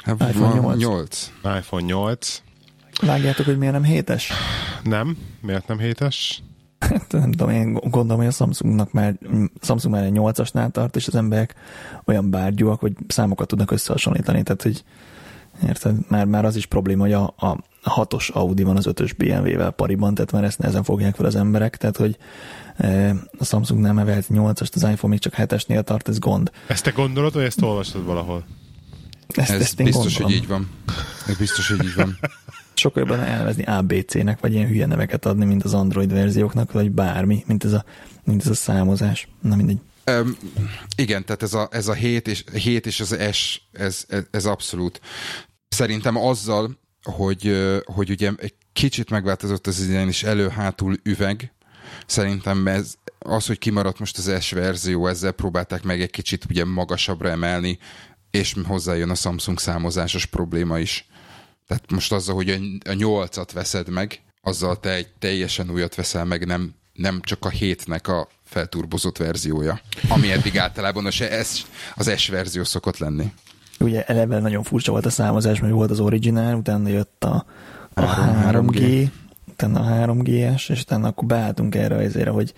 [0.04, 0.78] Hát, iPhone 8.
[0.78, 1.32] 8.
[1.42, 2.42] iPhone 8.
[3.00, 4.32] Vágjátok, hogy miért nem hétes?
[4.82, 5.16] Nem.
[5.40, 6.42] Miért nem hétes?
[6.80, 9.14] Hát, nem tudom, én gondolom, hogy a Samsungnak már,
[9.60, 11.54] Samsung már egy 8-asnál tart, és az emberek
[12.04, 14.84] olyan bárgyúak, hogy számokat tudnak összehasonlítani, tehát hogy
[15.66, 15.96] érted?
[16.08, 20.14] Már, már az is probléma, hogy a, a hatos Audi van az ötös BMW-vel pariban,
[20.14, 22.16] tehát már ezt nehezen fogják fel az emberek, tehát hogy
[22.76, 26.50] e, a Samsung nem evelt 8-ast, az iPhone még csak 7-esnél tart, ez gond.
[26.66, 28.44] Ezt te gondolod, vagy ezt olvastad valahol?
[29.28, 30.30] Ezt, ez ezt biztos, gondolom.
[30.30, 30.70] hogy így van.
[31.26, 32.18] Ez biztos, hogy így van.
[32.80, 37.44] sokkal jobban elnevezni ABC-nek, vagy ilyen hülye neveket adni, mint az Android verzióknak, vagy bármi,
[37.46, 37.84] mint ez a,
[38.24, 39.28] mint ez a számozás.
[39.40, 39.78] Na mindegy.
[40.06, 40.36] Um,
[40.96, 44.44] igen, tehát ez a, ez a 7 és, 7 és az S, ez, ez, ez
[44.44, 45.00] abszolút.
[45.68, 51.52] Szerintem azzal, hogy, hogy ugye egy kicsit megváltozott az ilyen is elő-hátul üveg,
[52.06, 56.64] szerintem ez, az, hogy kimaradt most az S verzió, ezzel próbálták meg egy kicsit ugye
[56.64, 57.78] magasabbra emelni,
[58.30, 61.08] és hozzájön a Samsung számozásos probléma is.
[61.70, 66.46] Tehát most azzal, hogy a, nyolcat veszed meg, azzal te egy teljesen újat veszel meg,
[66.46, 72.28] nem, nem csak a hétnek a felturbozott verziója, ami eddig általában az S, az S
[72.28, 73.32] verzió szokott lenni.
[73.78, 77.46] Ugye eleve nagyon furcsa volt a számozás, mert volt az originál, utána jött a,
[77.94, 79.08] a 3G, 3G,
[79.48, 82.54] utána a 3GS, és utána akkor beálltunk erre azért, hogy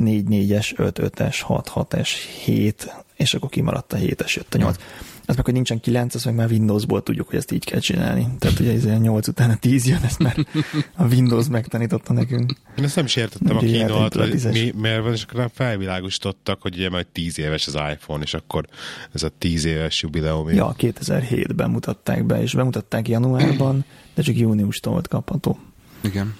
[0.00, 2.08] 4-4-es, 5-5-es, 6-6-es,
[2.44, 4.76] 7, és akkor kimaradt a 7-es, jött a 8.
[5.26, 8.26] Az meg, hogy nincsen 9, az meg már Windowsból tudjuk, hogy ezt így kell csinálni.
[8.38, 10.46] Tehát ugye ez 8 után a 10 jön, ezt már
[10.96, 12.52] a Windows megtanította nekünk.
[12.78, 16.62] Én ezt nem is értettem ugye a kínót, hogy mi, miért van, és akkor felvilágosítottak,
[16.62, 18.66] hogy ugye majd 10 éves az iPhone, és akkor
[19.12, 20.48] ez a 10 éves jubileum.
[20.48, 23.84] Ja, 2007-ben mutatták be, és bemutatták januárban,
[24.14, 25.58] de csak júniustól volt kapható.
[26.00, 26.36] Igen.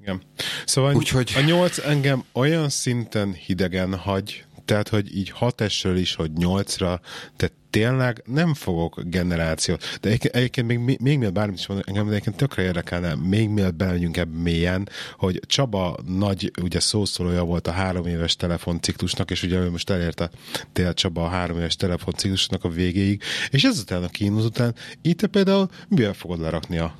[0.00, 0.22] Igen.
[0.64, 1.32] Szóval Úgyhogy...
[1.36, 5.60] a 8 engem olyan szinten hidegen hagy, tehát, hogy így 6
[5.94, 6.98] is, hogy 8-ra,
[7.36, 9.98] tehát tényleg nem fogok generációt.
[10.00, 13.48] De egyébként, egyébként még, még, még mielőtt bármit is mondok, engem egyébként tökre érdekelne, még
[13.48, 19.42] mielőtt belemegyünk ebbe mélyen, hogy Csaba nagy ugye szószólója volt a három éves telefonciklusnak, és
[19.42, 20.30] ugye most elérte
[20.72, 25.68] tényleg Csaba a három éves telefonciklusnak a végéig, és ezután a kínos után, itt például
[25.88, 26.94] mivel fogod lerakni a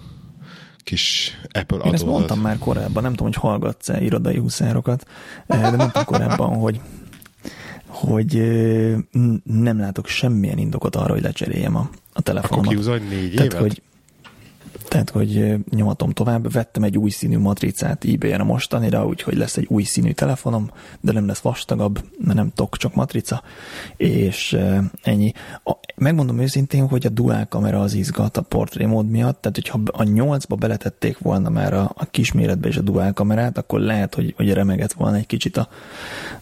[0.78, 1.87] kis Apple adódat?
[1.87, 5.06] Én ezt mondtam már korábban, nem tudom, hogy hallgatsz-e irodai huszárokat,
[5.46, 6.80] de mondtam korábban, hogy
[7.92, 8.33] hogy
[9.44, 12.87] nem látok semmilyen indokot arra, hogy lecseréljem a, a telefonomat.
[12.87, 13.61] Akkor négy Tehát, évet?
[13.61, 13.83] hogy
[14.88, 19.66] tehát, hogy nyomatom tovább, vettem egy új színű matricát ebay-en a mostanira, úgyhogy lesz egy
[19.68, 23.42] új színű telefonom, de nem lesz vastagabb, mert nem tok, csak matrica,
[23.96, 24.58] és
[25.02, 25.32] ennyi.
[25.64, 29.80] A, megmondom őszintén, hogy a dual kamera az izgat a portré mód miatt, tehát hogyha
[29.87, 34.35] a 8-ba beletették volna már a, a kisméretbe és a dual kamerát, akkor lehet, hogy,
[34.37, 35.68] hogy remegett volna egy kicsit a,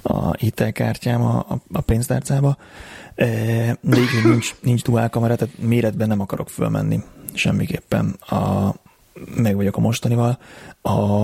[0.03, 2.57] a hitelkártyám a, a pénztárcába,
[3.81, 7.03] de így nincs, nincs dual kamera, tehát méretben nem akarok fölmenni
[7.33, 8.07] semmiképpen.
[8.21, 8.75] A,
[9.35, 10.39] meg vagyok a mostanival.
[10.81, 11.23] A,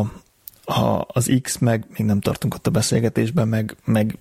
[0.64, 4.18] a, az X meg, még nem tartunk ott a beszélgetésben, meg, meg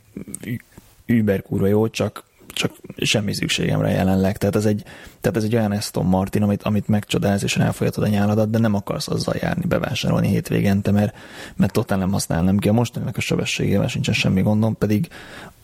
[1.06, 4.38] über kurva jó, csak, csak semmi szükségemre jelenleg.
[4.38, 4.84] Tehát ez egy,
[5.22, 8.74] tehát ez egy olyan Aston Martin, amit, amit megcsodálsz és elfolyatod a nyáladat, de nem
[8.74, 11.16] akarsz azzal járni, bevásárolni hétvégente, mert,
[11.56, 12.70] mert totál nem használnám ki.
[12.70, 15.10] A mostaninak a sebességével sincsen semmi gondom, pedig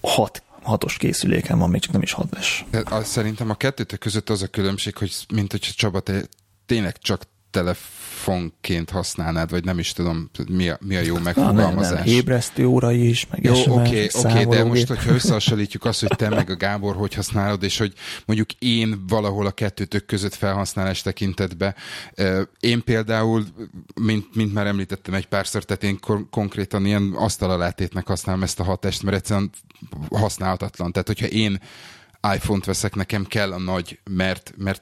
[0.01, 2.65] hat hatos készüléken van, még csak nem is hatos.
[3.03, 6.23] Szerintem a kettőtök között az a különbség, hogy mint hogyha Csaba, te
[6.65, 11.89] tényleg csak telefonként használnád, vagy nem is tudom, mi a, mi a jó megfogalmazás.
[11.89, 12.13] Nem, nem.
[12.13, 16.29] Ébresztő óra is, meg Jó, oké, okay, okay, de most, hogyha összehasonlítjuk azt, hogy te
[16.29, 17.93] meg a Gábor hogy használod, és hogy
[18.25, 21.75] mondjuk én valahol a kettőtök között felhasználás tekintetbe,
[22.59, 23.45] én például,
[24.01, 29.03] mint, mint már említettem egy párszor, tehát én konkrétan ilyen asztalalátétnek használom ezt a hatást,
[29.03, 29.49] mert egyszerűen
[30.09, 30.91] használhatatlan.
[30.91, 31.59] Tehát, hogyha én
[32.35, 34.81] iPhone-t veszek, nekem kell a nagy, mert, mert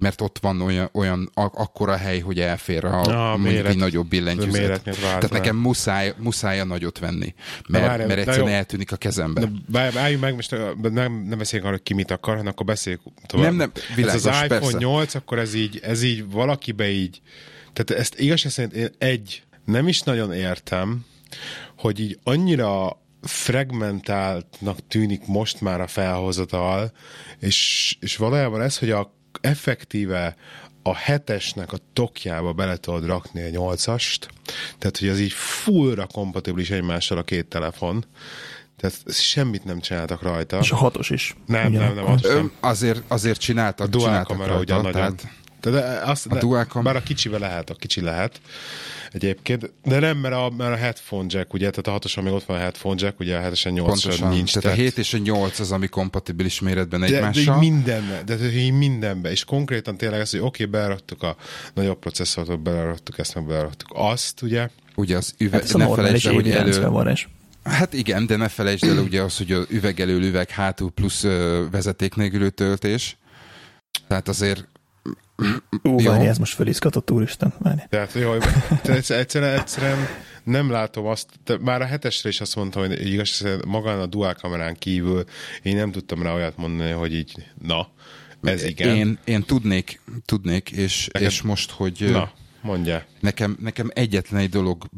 [0.00, 4.82] mert ott van olyan, olyan akkora hely, hogy elfér a, a mondjuk egy nagyobb billentyűzet.
[4.82, 7.34] Tehát nekem muszáj, muszáj a nagyot venni,
[7.68, 9.50] mert, várj, mert egyszerűen eltűnik a kezembe.
[9.72, 10.50] Álljunk meg, most
[10.82, 13.46] nem, nem beszéljünk arra, hogy ki mit akar, hanem akkor beszéljük tovább.
[13.46, 14.78] Nem, nem, világos, ez az iPhone persze.
[14.78, 17.20] 8, akkor ez így, ez így valakibe így,
[17.72, 21.04] tehát ezt igazság szerint én egy, nem is nagyon értem,
[21.76, 26.92] hogy így annyira fragmentáltnak tűnik most már a felhozatal,
[27.38, 30.36] és, és valójában ez, hogy a effektíve
[30.82, 34.28] a hetesnek a tokjába bele tudod rakni a nyolcast,
[34.78, 38.04] tehát hogy az így fullra kompatibilis egymással a két telefon,
[38.76, 40.58] tehát semmit nem csináltak rajta.
[40.58, 41.36] És a hatos is.
[41.46, 42.52] Nem, nem, nem, hatos nem.
[42.60, 45.16] Azért, azért csináltak, a dual csináltak kamera rajta, ugye nagyon.
[45.16, 45.38] Tehát...
[45.60, 46.92] De azt, a dual kamera...
[46.92, 48.40] Bár a kicsibe lehet, a kicsi lehet
[49.12, 52.44] egyébként, de nem, mert a, mert a headphone jack, ugye, tehát a hatosan még ott
[52.44, 54.52] van a headphone jack, ugye a hetesen 8 nincs.
[54.52, 57.44] Tehát, tehát, a 7 és a 8 az, ami kompatibilis méretben egymással.
[57.44, 61.36] De, de mindenbe, de, de mindenbe, és konkrétan tényleg az, hogy oké, okay, beleraktuk a
[61.74, 64.68] nagyobb processzort, beleraktuk ezt, meg beleraktuk azt, ugye.
[64.94, 67.14] Ugye az üveg, hát ne felejtsd el, hogy elő...
[67.64, 71.22] Hát igen, de ne felejtsd el ugye az, hogy a üveg elől üveg hátul plusz
[71.70, 73.16] vezeték nélkülő töltés.
[74.08, 74.68] Tehát azért
[75.82, 77.80] Ú, várj, ez most felizgatott, úristen, várj.
[77.88, 78.36] Tehát jó,
[78.82, 79.98] tehát egyszerűen, egyszerűen
[80.44, 84.34] nem látom azt, de már a hetesre is azt mondtam, hogy igaz, magán a dual
[84.34, 85.24] kamerán kívül
[85.62, 87.88] én nem tudtam rá olyat mondani, hogy így, na,
[88.42, 88.96] ez igen.
[88.96, 92.08] Én, én tudnék, tudnék, és, nekem, és most, hogy...
[92.10, 92.32] Na,
[92.62, 93.04] mondja.
[93.20, 94.88] Nekem, nekem egyetlen egy dolog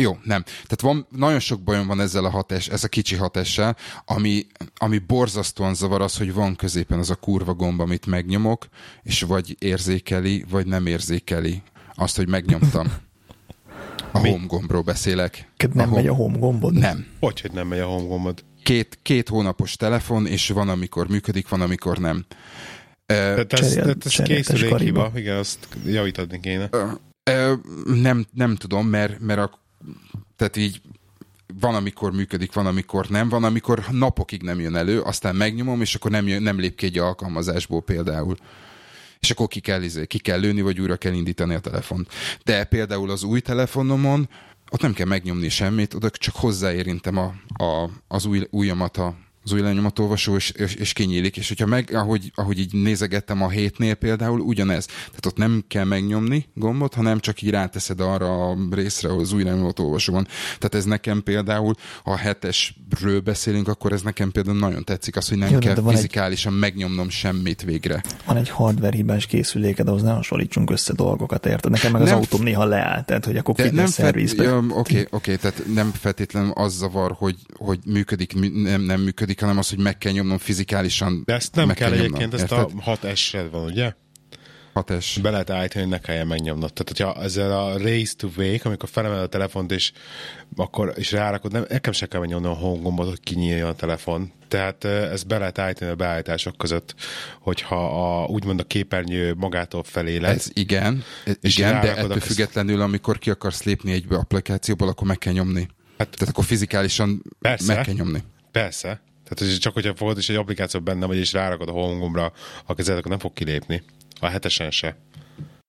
[0.00, 0.42] jó, nem.
[0.42, 4.98] Tehát van, nagyon sok bajom van ezzel a hatás, ez a kicsi hatással, ami, ami
[4.98, 8.68] borzasztóan zavar az, hogy van középen az a kurva gomba, amit megnyomok,
[9.02, 11.62] és vagy érzékeli, vagy nem érzékeli
[11.94, 12.92] azt, hogy megnyomtam.
[14.12, 14.30] A Mi?
[14.30, 15.48] home gombról beszélek.
[15.72, 16.74] Nem a megy a home gombod?
[16.74, 17.06] Nem.
[17.20, 18.44] Hogy, hogy nem megy a home gombod?
[18.62, 22.24] Két, két hónapos telefon, és van, amikor működik, van, amikor nem.
[23.06, 26.70] Tehát ez, Cserél, ez készülékhiba, igen, azt javítani kéne.
[27.84, 29.60] Nem, nem tudom, mert, mert a
[30.40, 30.80] tehát így
[31.60, 35.94] van, amikor működik, van, amikor nem, van, amikor napokig nem jön elő, aztán megnyomom, és
[35.94, 38.36] akkor nem, jön, nem lép ki egy alkalmazásból például
[39.18, 42.12] és akkor ki kell, izé, ki kell lőni, vagy újra kell indítani a telefont.
[42.44, 44.28] De például az új telefonomon
[44.70, 49.52] ott nem kell megnyomni semmit, oda csak hozzáérintem a, a, az új, ujjamat a az
[49.52, 53.94] új lenyomatolvasó, és, és, és kinyílik, és hogyha meg, ahogy, ahogy így nézegettem a hétnél
[53.94, 54.86] például, ugyanez.
[54.86, 59.32] Tehát ott nem kell megnyomni gombot, hanem csak így ráteszed arra a részre, ahol az
[59.32, 60.26] új lenyomatolvasó van.
[60.44, 61.74] Tehát ez nekem például,
[62.04, 65.82] ha a hetesről beszélünk, akkor ez nekem például nagyon tetszik, az, hogy nem Jó, kell
[65.88, 66.58] fizikálisan egy...
[66.58, 68.02] megnyomnom semmit végre.
[68.26, 71.70] Van egy hardware hibás készüléked, ahhoz ne hasonlítsunk össze dolgokat, érted?
[71.70, 74.56] Nekem meg az nem, autóm néha leállt, tehát hogy akkor ki nem szervizbe.
[74.56, 79.29] Oké, oké, okay, okay, tehát nem feltétlenül az zavar, hogy, hogy működik, nem, nem működik,
[79.30, 81.22] működik, hanem az, hogy meg kell nyomnom fizikálisan.
[81.24, 83.92] De ezt nem kell, kell egyébként, ezt a 6S van, ugye?
[84.74, 85.18] 6S.
[85.22, 86.72] Be lehet állítani, hogy ne kelljen megnyomnod.
[86.72, 89.92] Tehát, hogyha ezzel a race to wake, amikor felemel a telefont, és
[90.56, 94.32] akkor is rárakod, nem, nekem se kell megnyomnom a home gombot, hogy kinyíljon a telefon.
[94.48, 96.94] Tehát ezt be lehet állítani a beállítások között,
[97.40, 100.46] hogyha a, úgymond a képernyő magától felé lesz.
[100.46, 101.04] Ez igen,
[101.40, 105.68] igen de ettől függetlenül, amikor ki akarsz lépni egy applikációból, akkor meg kell nyomni.
[105.98, 108.22] Hát, Tehát akkor fizikálisan persze, meg kell nyomni.
[108.52, 109.00] Persze,
[109.34, 112.32] tehát csak hogyha fogod is egy applikáció benne vagy, és rárakod a home gombra
[112.66, 113.82] a kezed, akkor nem fog kilépni.
[114.20, 114.96] A hetesen se.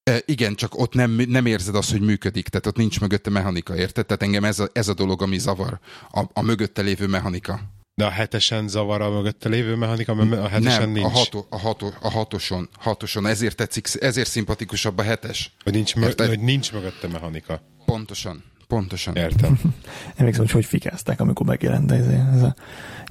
[0.03, 3.75] E, igen, csak ott nem, nem érzed azt, hogy működik, tehát ott nincs mögötte mechanika,
[3.75, 4.05] érted?
[4.05, 5.79] Tehát engem ez a, ez a dolog, ami zavar,
[6.11, 7.59] a, a mögötte lévő mechanika.
[7.93, 11.05] De a hetesen zavar a mögötte lévő mechanika, mert a hetesen nem, nincs.
[11.05, 15.51] A, hato, a, hato, a hatoson, hatoson, ezért tetszik, ezért szimpatikusabb a hetes.
[15.63, 17.61] Hogy nincs, mö- hogy nincs mögötte mechanika.
[17.85, 18.43] Pontosan.
[18.71, 19.15] Pontosan.
[19.15, 19.59] Értem.
[20.15, 22.05] Emlékszem, hogy hogy fikázták, amikor megjelent ez,
[22.35, 22.55] ez a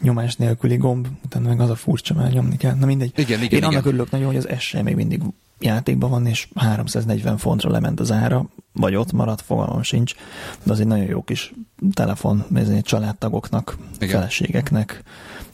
[0.03, 2.75] nyomás nélküli gomb, utána meg az a furcsa, mert nyomni kell.
[2.75, 3.13] Na mindegy.
[3.15, 3.63] Igen, igen, Én igen.
[3.63, 5.23] annak örülök nagyon, hogy az SE még mindig
[5.59, 10.15] játékban van, és 340 fontra lement az ára, vagy ott maradt, fogalmam sincs,
[10.63, 11.53] de az egy nagyon jó kis
[11.93, 14.15] telefon, ez egy családtagoknak, Igen.
[14.15, 15.03] feleségeknek,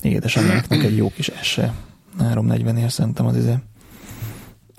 [0.03, 1.75] édesanyáknak egy jó kis SE.
[2.19, 3.55] 340 ér szerintem az izé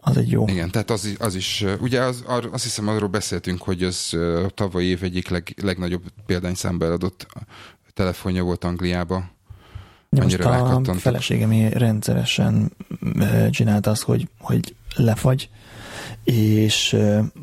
[0.07, 0.47] az egy jó.
[0.47, 4.17] Igen, tehát az, az is, ugye az, ar, azt hiszem arról beszéltünk, hogy az
[4.53, 7.27] tavaly év egyik leg, legnagyobb példányszámba eladott
[7.93, 9.23] telefonja volt Angliába.
[10.09, 12.71] Ja, most a feleségem rendszeresen
[13.49, 15.49] csinálta azt, hogy, hogy lefagy,
[16.23, 16.97] és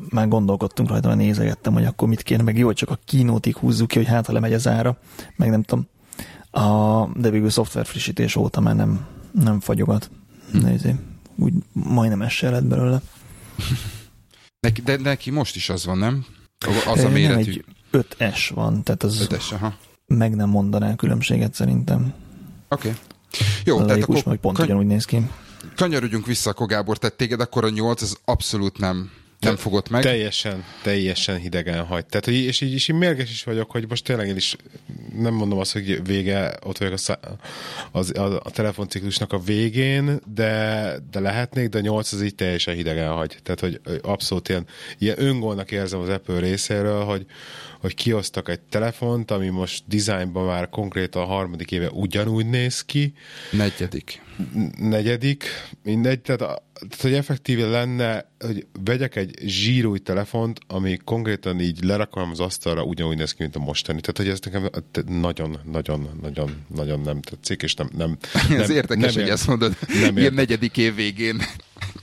[0.09, 3.87] már gondolkodtunk rajta, mert nézegettem, hogy akkor mit kéne, meg jó, csak a kínótig húzzuk
[3.87, 4.97] ki, hogy hát ha lemegy az ára,
[5.35, 5.87] meg nem tudom.
[6.51, 10.09] A, de végül szoftver frissítés óta már nem, nem fagyogat.
[10.51, 10.57] Hm.
[10.57, 10.95] Nézzé
[11.35, 13.01] úgy majdnem esse lett belőle.
[14.67, 16.25] neki, de neki most is az van, nem?
[16.87, 17.29] Az a méretű.
[17.29, 17.65] Nem, egy
[18.19, 19.77] 5S van, tehát az 5S, aha.
[20.05, 22.13] meg nem mondaná különbséget szerintem.
[22.69, 22.87] Oké.
[22.87, 22.99] Okay.
[23.63, 24.21] Jó, a tehát akkor...
[24.23, 25.29] Hogy pont kany- ugyanúgy néz ki.
[25.75, 30.01] Kanyarodjunk vissza, Kogábor, tehát téged akkor a 8 az abszolút nem nem fogott meg.
[30.01, 32.05] Teljesen, teljesen hidegen hagy.
[32.05, 34.55] Tehát, hogy, és így is így mérges is vagyok, hogy most tényleg én is
[35.17, 37.27] nem mondom azt, hogy vége, ott vagyok a, szá-
[37.91, 43.11] az, a, a telefonciklusnak a végén, de, de lehetnék, de 8 az így teljesen hidegen
[43.11, 43.37] hagy.
[43.43, 44.65] Tehát, hogy abszolút ilyen,
[44.97, 47.25] ilyen öngolnak érzem az Apple részéről, hogy,
[47.79, 53.13] hogy kiosztak egy telefont, ami most dizájnban már konkrétan a harmadik éve ugyanúgy néz ki.
[53.51, 54.21] Negyedik.
[54.77, 55.43] Negyedik,
[55.83, 62.29] mindegy, tehát, tehát hogy effektíve lenne, hogy vegyek egy zsírúj telefont, ami konkrétan így lerakom
[62.31, 64.01] az asztalra, ugyanúgy néz ki, mint a mostani.
[64.01, 64.69] Tehát, hogy ez nekem
[65.19, 67.89] nagyon, nagyon, nagyon, nagyon nem tetszik, és nem...
[67.97, 68.17] nem,
[68.49, 71.41] nem ez érdekes, nem hogy ezt mondod, nem ilyen negyedik év végén.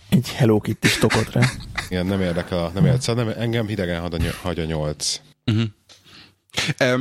[0.09, 1.51] Egy Hello Kitty stokot rá.
[1.89, 4.01] Igen, nem érdekel, nem érdekel, szóval nem, engem hidegen
[4.43, 5.21] hagy a nyolc.
[5.47, 5.69] Uh-huh.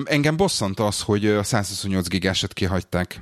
[0.04, 3.17] Engem bosszant az, hogy a 128 gigásat kihagyták,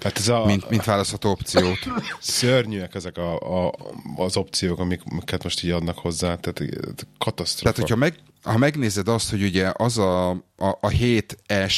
[0.00, 1.78] hát ez a, mint, mint választható opciót.
[2.20, 3.74] Szörnyűek ezek a, a,
[4.16, 6.72] az opciók, amiket most így adnak hozzá, tehát
[7.18, 7.62] katasztrófa.
[7.62, 11.74] Tehát, hogyha meg, ha megnézed azt, hogy ugye az a, a, a 7S,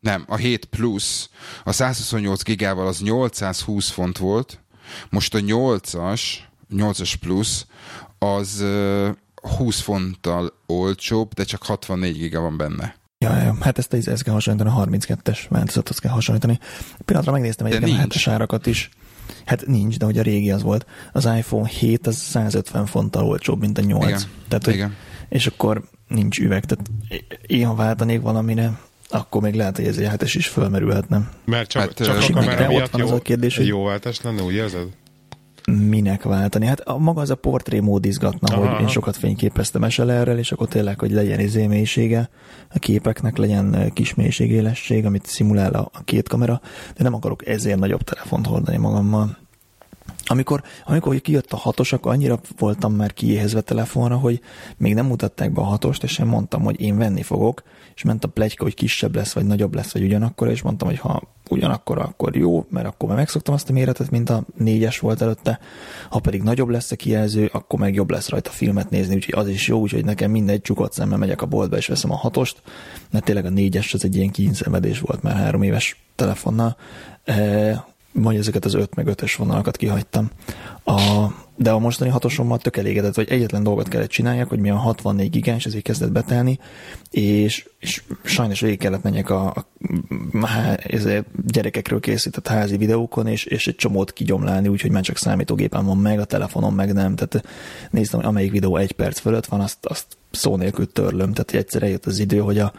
[0.00, 1.28] nem, a 7 Plus,
[1.64, 4.60] a 128 gigával az 820 font volt,
[5.10, 6.22] most a 8-as,
[6.70, 7.64] 8-as Plus,
[8.18, 8.64] az
[9.56, 12.96] 20 fonttal olcsóbb, de csak 64 giga van benne.
[13.18, 16.58] Ja, ja, hát ezt, ezt kell hasonlítani, a 32-es változatot kell hasonlítani.
[17.04, 18.90] Pillanatra megnéztem egy a 7 árakat is.
[19.44, 20.86] Hát nincs, de hogy a régi az volt.
[21.12, 24.06] Az iPhone 7 az 150 fonttal olcsóbb, mint a 8.
[24.06, 24.20] Igen.
[24.48, 24.96] Tehát, hogy, Igen.
[25.28, 26.64] És akkor nincs üveg.
[26.64, 26.90] Tehát
[27.46, 31.30] én, ha váltanék valamire, akkor még lehet, hogy ez egy 7 is fölmerülhetne.
[31.44, 34.42] Mert csak, hát, csak a kamera miatt jó, az a kérdés, hogy jó váltás lenne,
[34.42, 34.86] úgy érzed?
[35.68, 36.66] Minek váltani.
[36.66, 38.68] Hát a, maga az a portré mód izgatna, Aha.
[38.68, 42.28] hogy én sokat fényképeztem SLR-rel, és akkor tényleg, hogy legyen izé mélysége
[42.74, 46.60] a képeknek, legyen kis mélységélesség, amit szimulál a, a két kamera,
[46.96, 49.36] de nem akarok ezért nagyobb telefont hordani magammal.
[50.30, 54.40] Amikor, amikor kijött a hatos, akkor annyira voltam már kiéhezve telefonra, hogy
[54.76, 57.62] még nem mutatták be a hatost, és én mondtam, hogy én venni fogok,
[57.94, 60.98] és ment a plegyka, hogy kisebb lesz, vagy nagyobb lesz, vagy ugyanakkor, és mondtam, hogy
[60.98, 65.22] ha ugyanakkor, akkor jó, mert akkor már megszoktam azt a méretet, mint a négyes volt
[65.22, 65.58] előtte,
[66.10, 69.48] ha pedig nagyobb lesz a kijelző, akkor meg jobb lesz rajta filmet nézni, úgyhogy az
[69.48, 72.62] is jó, úgyhogy nekem mindegy csukott szemmel megyek a boltba, és veszem a hatost,
[73.10, 76.76] mert tényleg a négyes az egy ilyen kínszenvedés volt már három éves telefonnal,
[77.24, 80.30] e, vagy ezeket az 5 meg 5-ös vonalakat kihagytam.
[80.84, 81.26] A,
[81.56, 85.30] de a mostani hatosommal tök elégedett, hogy egyetlen dolgot kellett csináljak, hogy mi a 64
[85.30, 86.58] gigáns, ezért kezdett betelni,
[87.10, 89.66] és, és sajnos végig kellett menjek a, a,
[90.42, 95.96] a gyerekekről készített házi videókon, és, és egy csomót kigyomlálni, úgyhogy már csak számítógépen van
[95.96, 97.14] meg, a telefonon meg nem.
[97.14, 97.46] Tehát
[97.90, 101.32] néztem, hogy amelyik videó egy perc fölött van, azt, azt szó nélkül törlöm.
[101.32, 102.72] Tehát egyszer eljött az idő, hogy a,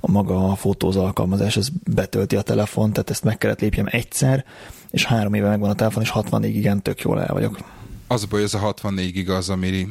[0.00, 4.44] a maga a fotóz alkalmazás az betölti a telefon, tehát ezt meg kellett lépjem egyszer,
[4.90, 7.58] és három éve megvan a telefon, és 64 igen tök jól el vagyok.
[8.06, 9.88] Az a baj, ez a 64 giga az, ami,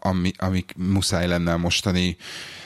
[0.00, 2.16] ami, ami muszáj lenne a mostani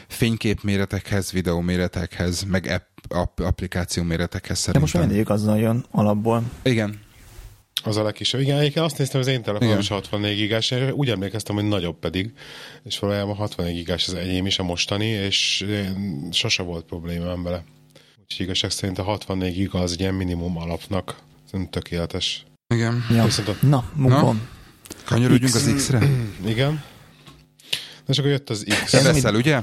[0.08, 4.90] fényképméretekhez, videóméretekhez, meg app, app, applikáció méretekhez szerintem.
[4.90, 6.42] De most mindig azzal jön alapból.
[6.62, 7.06] Igen.
[7.88, 8.40] Az a legkisebb.
[8.40, 11.98] Igen, igen, azt néztem, az én telefonom is 64 gigás, és úgy emlékeztem, hogy nagyobb
[11.98, 12.32] pedig,
[12.84, 15.66] és valójában 64 gigás az enyém is a mostani, és
[16.30, 17.64] sose volt problémám vele.
[18.20, 21.16] Úgyhogy igazság szerint a 64 giga az egy ilyen minimum alapnak
[21.70, 22.46] tökéletes.
[22.74, 23.04] Igen.
[23.10, 23.24] Ja.
[23.24, 23.56] Viszont a...
[23.60, 24.48] Na, munkon.
[25.04, 26.08] Kanyarodjunk az X-re.
[26.46, 26.82] Igen.
[28.06, 28.90] Na, és akkor jött az X.
[28.90, 29.60] Te veszel, ugye?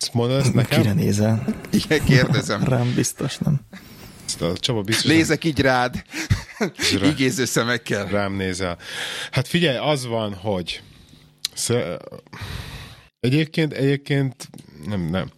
[0.00, 0.80] Ezt mondod ezt nekem?
[0.80, 1.46] Kire nézel?
[1.72, 2.64] Igen, kérdezem.
[2.64, 3.60] Rám biztos nem.
[4.54, 6.04] Csaba biztos Nézek így rád.
[7.02, 8.06] Igéző szemekkel.
[8.06, 8.78] Rám nézel.
[9.30, 10.82] Hát figyelj, az van, hogy
[11.54, 11.70] sz...
[13.20, 14.48] egyébként, egyébként
[14.86, 15.30] nem, nem.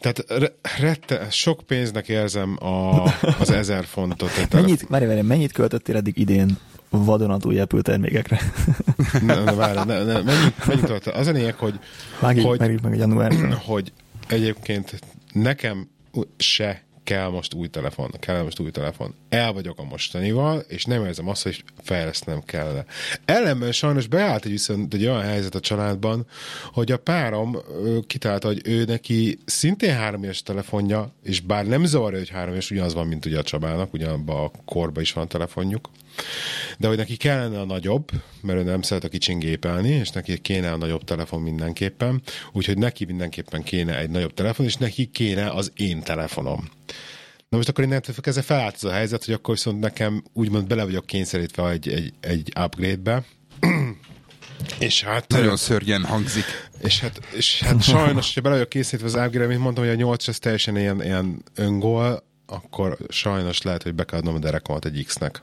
[0.00, 3.02] Tehát rette, sok pénznek érzem a,
[3.38, 4.30] az ezer fontot.
[4.52, 6.58] mennyit, várj, várj, mennyit költöttél eddig idén
[6.90, 8.40] vadonatúj Apple termékekre?
[9.26, 11.12] ne, ne, várj, ne, ne, mennyit, mennyit költöttél?
[11.12, 11.78] Az a lényeg, hogy,
[12.20, 13.32] Vágjuk, hogy, meg a január.
[13.64, 13.92] hogy
[14.28, 15.00] egyébként
[15.32, 15.88] nekem
[16.36, 19.14] se kell most új telefon, kell most új telefon.
[19.34, 22.84] El vagyok a mostanival, és nem érzem azt, hogy fejlesztenem kell.
[23.24, 26.26] Ellenben sajnos beállt egy viszont egy olyan helyzet a családban,
[26.72, 27.56] hogy a párom
[28.06, 32.70] kitalálta, hogy ő neki szintén három éves telefonja, és bár nem zavarja, hogy három éves,
[32.70, 35.90] ugyanaz van, mint ugye a Csabának, ugyanabban a korban is van a telefonjuk,
[36.78, 40.38] de hogy neki kellene a nagyobb, mert ő nem szeret a kicsin gépelni, és neki
[40.38, 45.50] kéne a nagyobb telefon mindenképpen, úgyhogy neki mindenképpen kéne egy nagyobb telefon, és neki kéne
[45.50, 46.68] az én telefonom.
[47.54, 50.84] Na most akkor innentől kezdve felállt az a helyzet, hogy akkor viszont nekem úgymond bele
[50.84, 53.24] vagyok kényszerítve egy, egy, egy upgrade-be,
[54.78, 55.28] és hát...
[55.28, 56.44] Nagyon szörnyen hangzik.
[56.78, 59.96] És hát, és hát sajnos, hogyha bele vagyok készítve az upgrade mint mondtam, hogy a
[59.96, 64.84] 8 az teljesen ilyen, ilyen öngól, akkor sajnos lehet, hogy be kell adnom a derekomat
[64.84, 65.42] egy X-nek.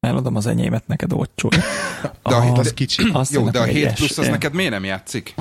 [0.00, 1.48] Eladom az enyémet neked olcsó.
[1.48, 3.02] De a, a, az kicsi.
[3.30, 5.34] Jó, de a 7 plusz az neked miért nem játszik?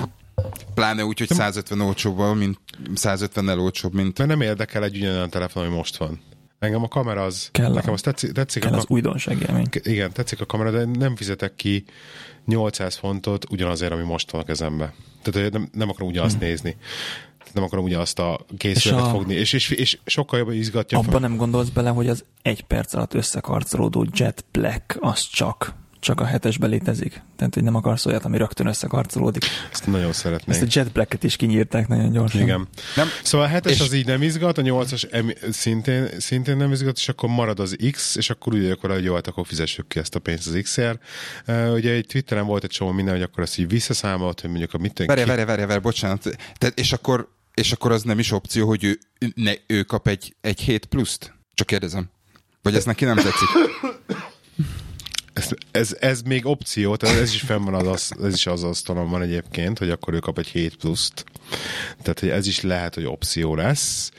[0.74, 2.58] Pláne úgy, hogy 150 olcsóbb, mint
[2.94, 4.18] 150 el olcsóbb, mint...
[4.18, 6.22] Mert nem érdekel egy ugyanolyan telefon, ami most van.
[6.60, 7.50] Engem a kamera az...
[7.52, 9.68] Kell, nekem az tetszik, tetszik kell a, az újdonság élmény.
[9.84, 11.86] Igen, tetszik a kamera, de nem fizetek ki
[12.46, 14.94] 800 fontot ugyanazért, ami most van a kezembe.
[15.22, 16.48] Tehát nem, nem akarom ugyanazt hmm.
[16.48, 16.76] nézni
[17.54, 19.10] nem akarom ugyanazt a készületet a...
[19.10, 20.98] fogni, és, és, és sokkal jobban izgatja.
[20.98, 21.20] Abban fel.
[21.20, 26.26] nem gondolsz bele, hogy az egy perc alatt összekarcolódó Jet Black az csak csak a
[26.26, 27.22] hetesbe létezik.
[27.36, 29.44] Tehát, hogy nem akarsz olyat, ami rögtön összekarcolódik.
[29.72, 30.56] Ezt nagyon szeretném.
[30.56, 32.42] Ezt a Jet Black-et is kinyírták nagyon gyorsan.
[32.42, 32.68] Igen.
[32.96, 33.08] Nem.
[33.24, 33.80] Szóval a hetes és...
[33.80, 35.08] az így nem izgat, a nyolcas
[35.50, 39.14] szintén, szintén nem izgat, és akkor marad az X, és akkor úgy akkor, hogy jó,
[39.14, 41.00] hát akkor fizessük ki ezt a pénzt az X-ért.
[41.48, 44.74] Uh, ugye egy Twitteren volt egy csomó minden, hogy akkor ezt így visszaszámolt, hogy mondjuk
[44.74, 46.24] a mit Várj, várj, várj, várj, bocsánat.
[46.58, 49.00] Tehát, és akkor és akkor az nem is opció, hogy ő,
[49.36, 51.34] ne, ő kap egy, egy 7 pluszt?
[51.54, 52.10] Csak kérdezem.
[52.62, 53.50] Vagy ez neki nem tetszik?
[55.72, 59.10] Ez, ez, még opció, tehát ez is fenn van az, az, ez is az asztalon
[59.10, 61.24] van egyébként, hogy akkor ő kap egy 7 pluszt.
[62.02, 64.12] Tehát, hogy ez is lehet, hogy opció lesz.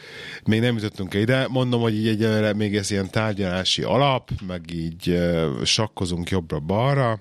[0.45, 1.49] Még nem jutottunk ide.
[1.49, 7.21] Mondom, hogy így egyelőre még ez ilyen tárgyalási alap, meg így uh, sakkozunk jobbra-balra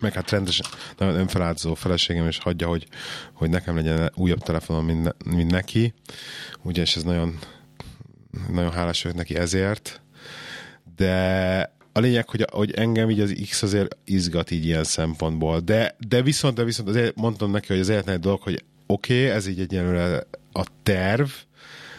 [0.00, 0.66] meg hát rendesen
[0.98, 2.86] nagyon önfeláldozó feleségem, és hagyja, hogy,
[3.32, 5.94] hogy nekem legyen újabb telefonom, mint, mint neki.
[6.62, 7.38] Ugye, és ez nagyon,
[8.52, 10.00] nagyon hálás vagyok neki ezért.
[10.96, 15.60] De a lényeg, hogy, hogy engem így az X azért izgat így ilyen szempontból.
[15.60, 19.20] De, de viszont, de viszont azért mondtam neki, hogy az egyetlen egy dolog, hogy oké,
[19.20, 21.28] okay, ez így egyenlőre a terv,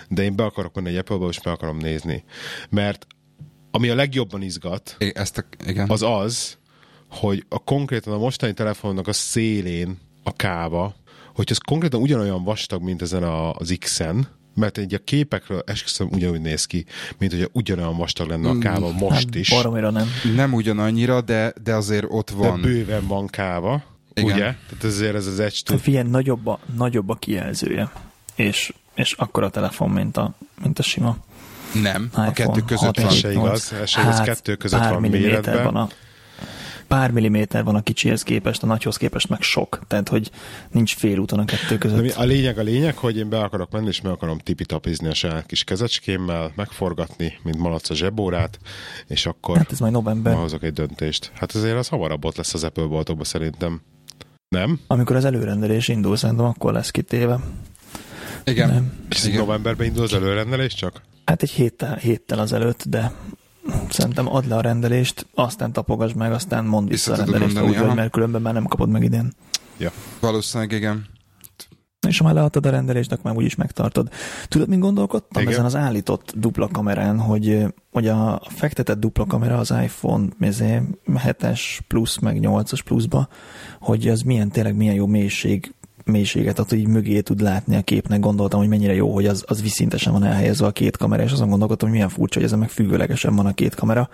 [0.10, 2.24] de én be akarok menni egy Apple-ba, és meg akarom nézni.
[2.70, 3.08] Mert
[3.72, 5.90] ami a legjobban izgat, Ezt a, igen.
[5.90, 6.58] az az,
[7.10, 10.96] hogy a konkrétan a mostani telefonnak a szélén a káva,
[11.36, 16.08] hogy ez konkrétan ugyanolyan vastag, mint ezen a, az X-en, mert egy a képekről esküszöm
[16.12, 16.86] ugyanúgy néz ki,
[17.18, 19.50] mint hogy ugyanolyan vastag lenne a káva most hát, is.
[19.50, 20.08] Baromira nem.
[20.36, 22.62] Nem ugyanannyira, de, de azért ott De van.
[22.62, 23.84] bőven van káva,
[24.14, 24.36] Igen.
[24.36, 24.44] ugye?
[24.44, 27.92] Tehát ezért ez az egy Hát figyelj, nagyobb a, nagyobb a kijelzője,
[28.36, 30.34] és, és akkor a telefon, mint a,
[30.64, 31.18] mint a sima
[31.82, 33.12] Nem, a iPhone kettő között 6, van.
[33.12, 35.64] Se igaz, ez se igaz, kettő között van milliméter méretben.
[35.64, 35.90] Van a,
[36.94, 39.80] pár milliméter van a kicsihez képest, a nagyhoz képest meg sok.
[39.88, 40.32] Tehát, hogy
[40.72, 42.16] nincs félúton a kettő De mi- között.
[42.18, 45.46] a lényeg a lényeg, hogy én be akarok menni, és meg akarom tipitapizni a saját
[45.46, 48.60] kis kezecskémmel, megforgatni, mint malac a zsebórát,
[49.08, 50.36] és akkor Hát ez majd november.
[50.36, 51.32] hozok egy döntést.
[51.36, 53.82] Hát azért az hamarabb ott lesz az Apple boltokban szerintem.
[54.48, 54.80] Nem?
[54.88, 57.40] Amikor az előrendelés indul, szerintem akkor lesz kitéve.
[58.44, 58.70] Igen.
[58.70, 58.94] Nem.
[59.10, 59.38] És Igen.
[59.40, 61.02] novemberben indul az előrendelés csak?
[61.26, 63.12] Hát egy héttel, héttel azelőtt, de
[63.90, 67.78] szerintem add le a rendelést, aztán tapogasd meg, aztán mondd vissza, Vissza a rendelést, mondani,
[67.78, 67.94] úgy, aha.
[67.94, 69.34] mert különben már nem kapod meg idén.
[70.20, 71.06] Valószínűleg igen.
[72.08, 74.10] És ha már leadtad a rendelést, akkor már úgyis megtartod.
[74.48, 75.54] Tudod, mint gondolkodtam Igen.
[75.54, 81.62] ezen az állított dupla kamerán, hogy, hogy a fektetett dupla kamera az iPhone izé, 7-es
[81.88, 83.28] plusz, meg 8-as pluszba,
[83.80, 85.74] hogy az milyen, tényleg milyen jó mélység,
[86.06, 88.20] mélységet hogy így mögé tud látni a képnek.
[88.20, 91.50] Gondoltam, hogy mennyire jó, hogy az, az viszintesen van elhelyezve a két kamera, és azon
[91.50, 94.10] gondolkodtam, hogy milyen furcsa, hogy ezen meg függőlegesen van a két kamera.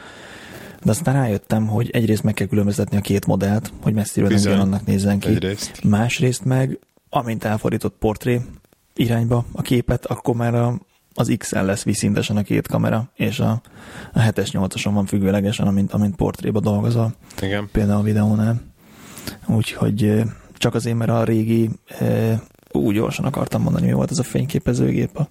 [0.84, 4.54] De aztán rájöttem, hogy egyrészt meg kell különböztetni a két modellt, hogy messziről nem Bizony.
[4.54, 5.28] ugyanannak nézzen ki.
[5.28, 5.84] Egyrészt.
[5.84, 6.80] Másrészt meg,
[7.10, 8.42] amint elfordított portré
[8.96, 10.80] irányba a képet, akkor már a,
[11.14, 13.62] az XL lesz viszintesen a két kamera, és a,
[14.14, 17.70] a 7-es, 8-ason van függőlegesen, amint, amint portréba dolgozol, Igen.
[17.72, 18.62] például a videónál.
[19.46, 20.24] Úgyhogy
[20.60, 21.70] csak azért, mert a régi,
[22.72, 25.30] úgy gyorsan akartam mondani, mi volt ez a fényképezőgép, a,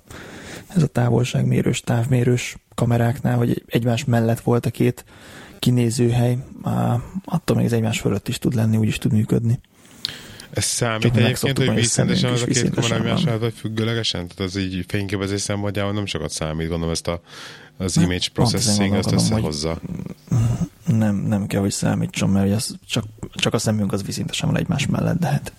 [0.68, 5.04] ez a távolságmérős, távmérős kameráknál, hogy egymás mellett volt a két
[5.58, 9.60] kinézőhely, á, attól még ez egymás fölött is tud lenni, úgy is tud működni.
[10.50, 14.28] Ez számít Csak egyébként, hogy vízszintesen az a két kamera egymás vagy függőlegesen?
[14.28, 17.20] Tehát az így fényképezés szempontjából nem sokat számít, gondolom ezt a,
[17.78, 19.80] az image processing hogy- összehozza.
[20.86, 23.04] Nem, nem kell, hogy számítson, mert az csak,
[23.34, 25.52] csak a szemünk az viszintesen van egymás mellett, de hát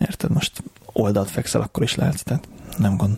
[0.00, 2.48] érted, most oldalt fekszel, akkor is látsz, tehát
[2.78, 3.16] nem gond.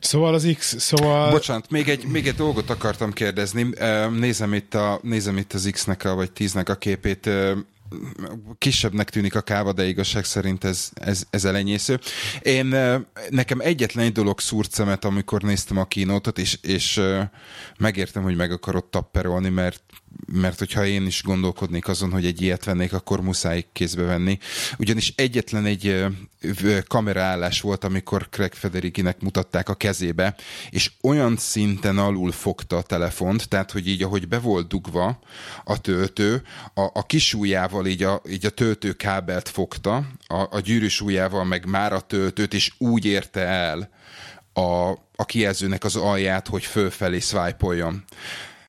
[0.00, 1.30] Szóval az X, szóval...
[1.30, 3.66] Bocsánat, még egy, még egy dolgot akartam kérdezni.
[4.18, 7.30] Nézem itt, a, nézem itt az X-nek a, vagy 10-nek a képét.
[8.58, 11.98] Kisebbnek tűnik a káva, de igazság szerint ez, ez, ez elenyésző.
[12.42, 12.66] Én,
[13.30, 17.00] nekem egyetlen egy dolog szúrt szemet, amikor néztem a kínótot, és, és
[17.78, 19.82] megértem, hogy meg akarod tapperolni, mert
[20.32, 24.38] mert hogyha én is gondolkodnék azon, hogy egy ilyet vennék, akkor muszáj kézbe venni.
[24.78, 26.06] Ugyanis egyetlen egy
[26.86, 30.34] kameraállás volt, amikor Craig Federikinek mutatták a kezébe,
[30.70, 35.18] és olyan szinten alul fogta a telefont, tehát hogy így, ahogy be volt dugva
[35.64, 36.42] a töltő,
[36.74, 39.96] a, a kis ujjával így a, így a töltőkábelt fogta,
[40.26, 43.90] a, a gyűrűs ujjával meg már a töltőt, és úgy érte el
[44.52, 47.66] a, a kijelzőnek az alját, hogy fölfelé swipe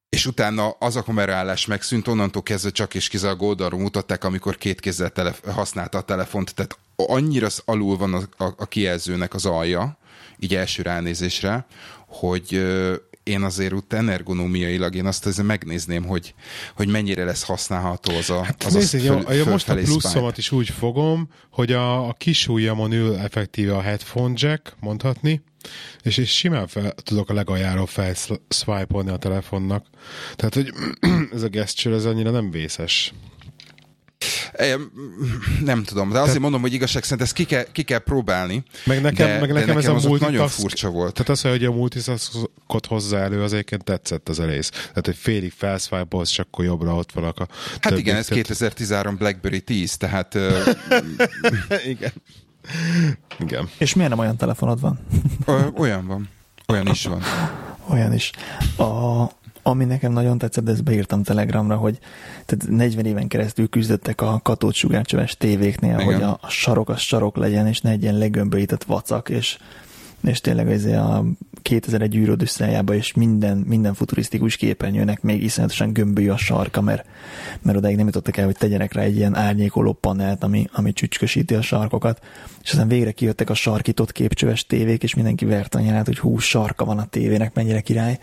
[0.10, 4.80] és utána az a kameraállás megszűnt, onnantól kezdve csak és kizárólag oldalról mutatták, amikor két
[4.80, 9.98] kézzel tele- használta a telefont, tehát annyira alul van a, a, a kijelzőnek az alja,
[10.40, 11.66] így első ránézésre,
[12.08, 16.34] hogy ö, én azért ott ergonómiailag én azt azért megnézném, hogy,
[16.76, 19.84] hogy mennyire lesz használható az a, Hát az a nézd, föl, föl, most a fölfelé
[19.84, 20.38] pluszomat swipe.
[20.38, 25.42] is úgy fogom, hogy a, a kis ujjamon ül effektíve a headphone jack, mondhatni,
[26.04, 29.86] és, és simán fel, tudok a legaljáról felszwipe-olni a telefonnak.
[30.36, 30.74] Tehát, hogy
[31.36, 33.14] ez a gesture, ez annyira nem vészes.
[34.52, 34.92] Em,
[35.64, 38.64] Nem tudom, de azért mondom, hogy igazság szerint ezt ki kell, ki kell próbálni.
[38.86, 41.14] Meg nekem, de, meg nekem de ez a ott nagyon multitask, furcsa volt.
[41.14, 44.70] Tehát az, hogy a multitaskot hozzá elő, az egyébként tetszett az elész.
[44.70, 48.44] Tehát, hogy félig felszwipe és akkor jobbra ott vannak a Hát többi- igen, ez tehát-
[48.44, 50.38] 2013 BlackBerry 10, tehát
[51.94, 52.12] igen.
[53.40, 53.70] Igen.
[53.78, 55.00] És miért nem olyan telefonod van?
[55.78, 56.30] olyan van.
[56.68, 57.22] Olyan is van.
[57.90, 58.32] Olyan is.
[58.78, 59.24] A,
[59.62, 62.00] ami nekem nagyon tetszett, de ezt beírtam Telegramra, hogy
[62.46, 66.06] tehát 40 éven keresztül küzdöttek a katódsugárcsöves tévéknél, Igen.
[66.06, 69.58] hogy a, a sarok az sarok legyen, és ne egy ilyen legömböített vacak, és,
[70.24, 71.26] és tényleg azért a
[71.62, 77.06] 2001 űröd összejába, és minden, minden futurisztikus képernyőnek még iszonyatosan gömbölyű a sarka, mert,
[77.62, 81.54] mert odáig nem jutottak el, hogy tegyenek rá egy ilyen árnyékoló panelt, ami, ami csücskösíti
[81.56, 82.20] a sarkokat,
[82.64, 86.38] és aztán végre kijöttek a sarkított képcsöves tévék, és mindenki vert a nyelát, hogy hú,
[86.38, 88.20] sarka van a tévének, mennyire király,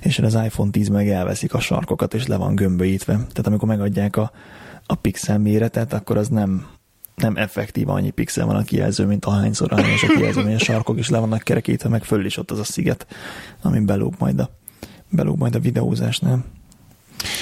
[0.00, 3.12] és az iPhone 10 meg elveszik a sarkokat, és le van gömbölyítve.
[3.14, 4.32] Tehát amikor megadják a,
[4.86, 6.66] a pixel méretet, akkor az nem,
[7.14, 10.98] nem effektív annyi pixel van a kijelző, mint ahányszor arányos a kijelző, mert a sarkok
[10.98, 13.06] is le vannak kerekítve, meg föl is ott az a sziget,
[13.62, 14.50] ami belóg majd a,
[15.08, 16.44] belóg majd a videózásnál.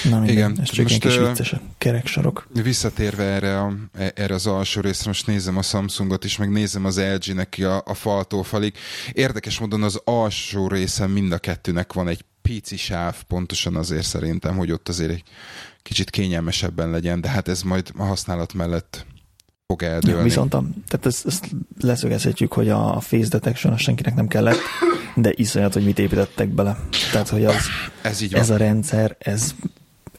[0.05, 2.47] Na mindegy, Igen, ez csak most, kis vicces a kereksarok.
[2.63, 6.85] Visszatérve erre, a, e- erre az alsó részre, most nézem a Samsungot is, meg nézem
[6.85, 8.75] az LG-nek a, a faltól falig.
[9.13, 14.57] Érdekes módon az alsó részen mind a kettőnek van egy pici sáv, pontosan azért szerintem,
[14.57, 15.23] hogy ott azért egy
[15.83, 19.07] kicsit kényelmesebben legyen, de hát ez majd a használat mellett
[19.71, 20.23] fog Ja, eldőlni.
[20.23, 21.49] viszont a, tehát ezt, ezt
[21.81, 24.59] leszögezhetjük, hogy a face detection senkinek nem kellett,
[25.15, 26.79] de iszonyat, hogy mit építettek bele.
[27.13, 27.57] Tehát, hogy az,
[28.03, 28.41] ez így van.
[28.41, 29.55] ez a rendszer, ez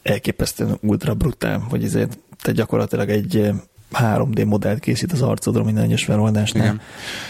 [0.02, 3.50] elképesztően ultra brutál, hogy ezért te gyakorlatilag egy
[3.92, 6.64] 3D modellt készít az arcodról minden egyes feloldásnál.
[6.64, 6.80] Igen.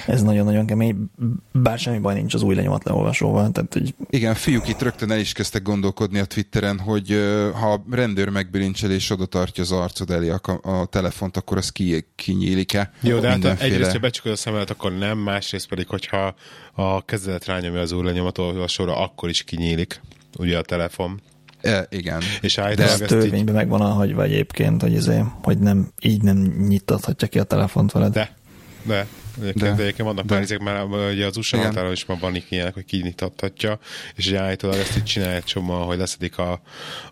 [0.07, 1.11] Ez nagyon-nagyon kemény,
[1.53, 5.19] bár semmi baj nincs az új lenyomat leolvasóval, tehát hogy Igen, fiúk itt rögtön el
[5.19, 7.09] is kezdtek gondolkodni a Twitteren, hogy
[7.55, 11.71] ha a rendőr megbilincsel és oda tartja az arcod elé a, a telefont, akkor az
[11.71, 12.93] ki, kinyílik-e?
[13.01, 16.35] Jó, de hát egyrészt, ha becsukod a szemelet, akkor nem, másrészt pedig, hogyha
[16.73, 20.01] a kezedet rányomja az új lenyomatolvasóra, akkor is kinyílik
[20.39, 21.21] ugye a telefon.
[21.63, 22.23] E, igen.
[22.41, 26.23] És ez állítólag ezt így, törvényben meg van hagyva egyébként, hogy, izé, hogy nem, így
[26.23, 26.37] nem
[26.69, 28.13] nyitathatja ki a telefont veled.
[28.13, 28.37] de,
[28.83, 29.07] de,
[29.37, 32.43] De- de, egyébként vannak de- már ezek, már ugye az USA határon is már van
[32.49, 33.79] ilyenek, hogy kinyithatja,
[34.17, 36.61] és ugye állítólag ezt így csinálják csomóan, hogy leszedik a,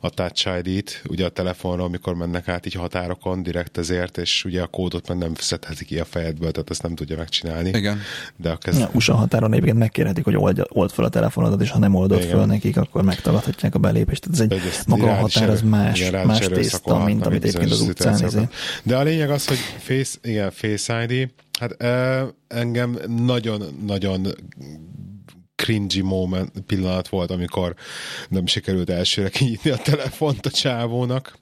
[0.01, 4.63] a Touch ID-t, ugye a telefonról, amikor mennek át így határokon, direkt ezért, és ugye
[4.63, 7.69] a kódot már nem szedheti ki a fejedből, tehát ezt nem tudja megcsinálni.
[7.69, 8.01] Igen.
[8.37, 8.79] De a kez...
[8.79, 12.19] Ja, USA határon egyébként megkérhetik, hogy oldja, old fel a telefonodat, és ha nem oldod
[12.19, 12.31] Igen.
[12.31, 14.21] föl nekik, akkor megtagadhatják a belépést.
[14.21, 17.71] Tehát ez egy ezt maga a határ az más, igen, más tészta, mint amit egyébként
[17.71, 18.49] az utcán izé.
[18.83, 21.29] De a lényeg az, hogy Face, igen, Face ID,
[21.61, 21.83] hát
[22.49, 24.27] engem nagyon-nagyon
[25.61, 27.75] cringy moment, pillanat volt, amikor
[28.29, 31.39] nem sikerült elsőre kinyitni a telefont a csávónak.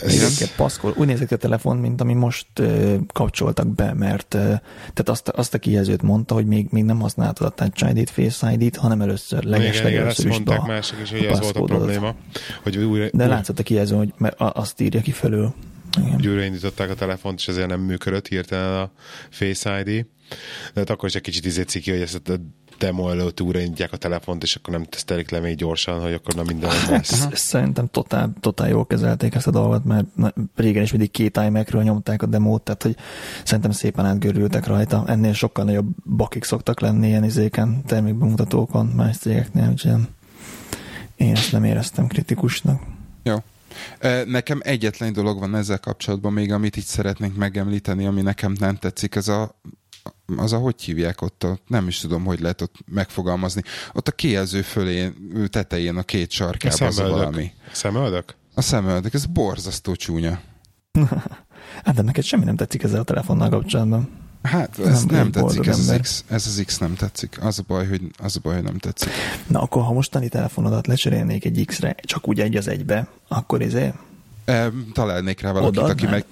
[0.00, 0.94] Ez, paszkol.
[0.96, 4.38] Úgy nézett a telefon, mint ami most ö, kapcsoltak be, mert ö,
[4.78, 8.52] tehát azt, azt a kijelzőt mondta, hogy még, még nem használtad a Touch ID-t, Face
[8.52, 12.14] ID-t, hanem először, leges igen, igen, is mondták mások is, hogy ez volt a probléma,
[12.62, 15.54] hogy újra, De újra, látszott a kijelző, hogy mert azt írja ki fölül.
[16.06, 16.30] Igen.
[16.30, 18.90] újra indították a telefont, és ezért nem működött hirtelen a
[19.30, 20.06] Face ID.
[20.74, 22.34] De hát akkor is egy kicsit izé ciki, hogy ezt a
[22.78, 26.42] demo előtt újraindítják a telefont, és akkor nem tesztelik le még gyorsan, hogy akkor na
[26.42, 27.36] minden Hát lesz.
[27.38, 30.06] szerintem totál, totál jól kezelték ezt a dolgot, mert
[30.56, 32.96] régen is mindig két iMac-ről nyomták a demót, tehát hogy
[33.44, 35.04] szerintem szépen átgörültek rajta.
[35.06, 39.92] Ennél sokkal nagyobb bakik szoktak lenni ilyen izéken, termékbemutatókon, más cégeknél, úgyhogy
[41.16, 42.82] én ezt nem éreztem kritikusnak.
[43.22, 43.36] Jó.
[44.24, 49.14] Nekem egyetlen dolog van ezzel kapcsolatban még, amit itt szeretnénk megemlíteni, ami nekem nem tetszik,
[49.14, 49.60] ez a
[50.36, 53.62] az a hogy hívják ott, a, nem is tudom, hogy lehet ott megfogalmazni.
[53.92, 55.12] Ott a kijelző fölé,
[55.48, 57.52] tetején a két A sarkában az a valami.
[57.72, 58.34] Szemöldök?
[58.54, 60.40] A szemöldök, ez borzasztó csúnya.
[61.84, 64.27] Hát de neked semmi nem tetszik ezzel a telefonnal kapcsolatban.
[64.42, 65.98] Hát ez Nem, nem, tetszik, ez az.
[66.00, 67.38] X, ez az X nem tetszik.
[67.42, 69.10] Az a baj, hogy, az a baj, hogy nem tetszik.
[69.46, 73.92] Na akkor, ha mostani telefonodat lecserélnék egy X-re, csak úgy egy az egybe, akkor izé,
[74.44, 75.98] E, találnék rá valakit, Odaadnád?
[75.98, 76.24] aki meg...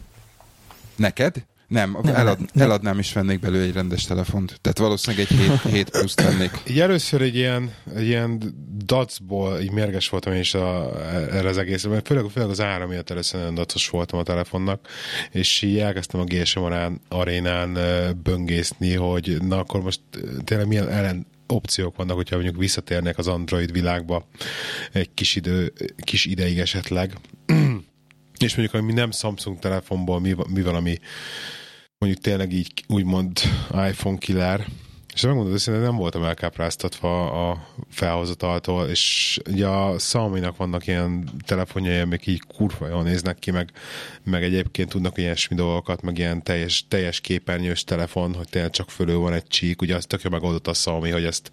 [0.96, 1.44] Neked?
[1.68, 4.58] Nem, Nem, elad, nem, eladnám és vennék belőle egy rendes telefont.
[4.60, 6.50] Tehát valószínűleg egy 7, 7 pluszt vennék.
[6.68, 8.42] Így először egy ilyen, egy ilyen
[8.84, 11.00] dacból így mérges voltam én is a,
[11.32, 14.88] erre az egészre, mert főleg, főleg az ára miatt először nagyon dacos voltam a telefonnak,
[15.30, 16.60] és így elkezdtem a GSM
[17.08, 17.78] arénán
[18.22, 20.00] böngészni, hogy na akkor most
[20.44, 24.26] tényleg milyen ellen opciók vannak, hogyha mondjuk visszatérnek az Android világba
[24.92, 27.12] egy kis, idő, kis ideig esetleg.
[28.38, 30.98] és mondjuk, ami nem Samsung telefonból, mi, mi valami
[31.98, 34.66] mondjuk tényleg így úgymond iPhone killer,
[35.16, 41.98] és megmondod őszintén, nem voltam elkápráztatva a felhozataltól, és ugye a Xiaomi-nak vannak ilyen telefonjai,
[41.98, 43.70] amik így kurva jól néznek ki, meg,
[44.24, 49.18] meg egyébként tudnak ilyesmi dolgokat, meg ilyen teljes, teljes képernyős telefon, hogy tényleg csak fölül
[49.18, 51.50] van egy csík, ugye azt tök megoldott a Xiaomi, hogy ezt,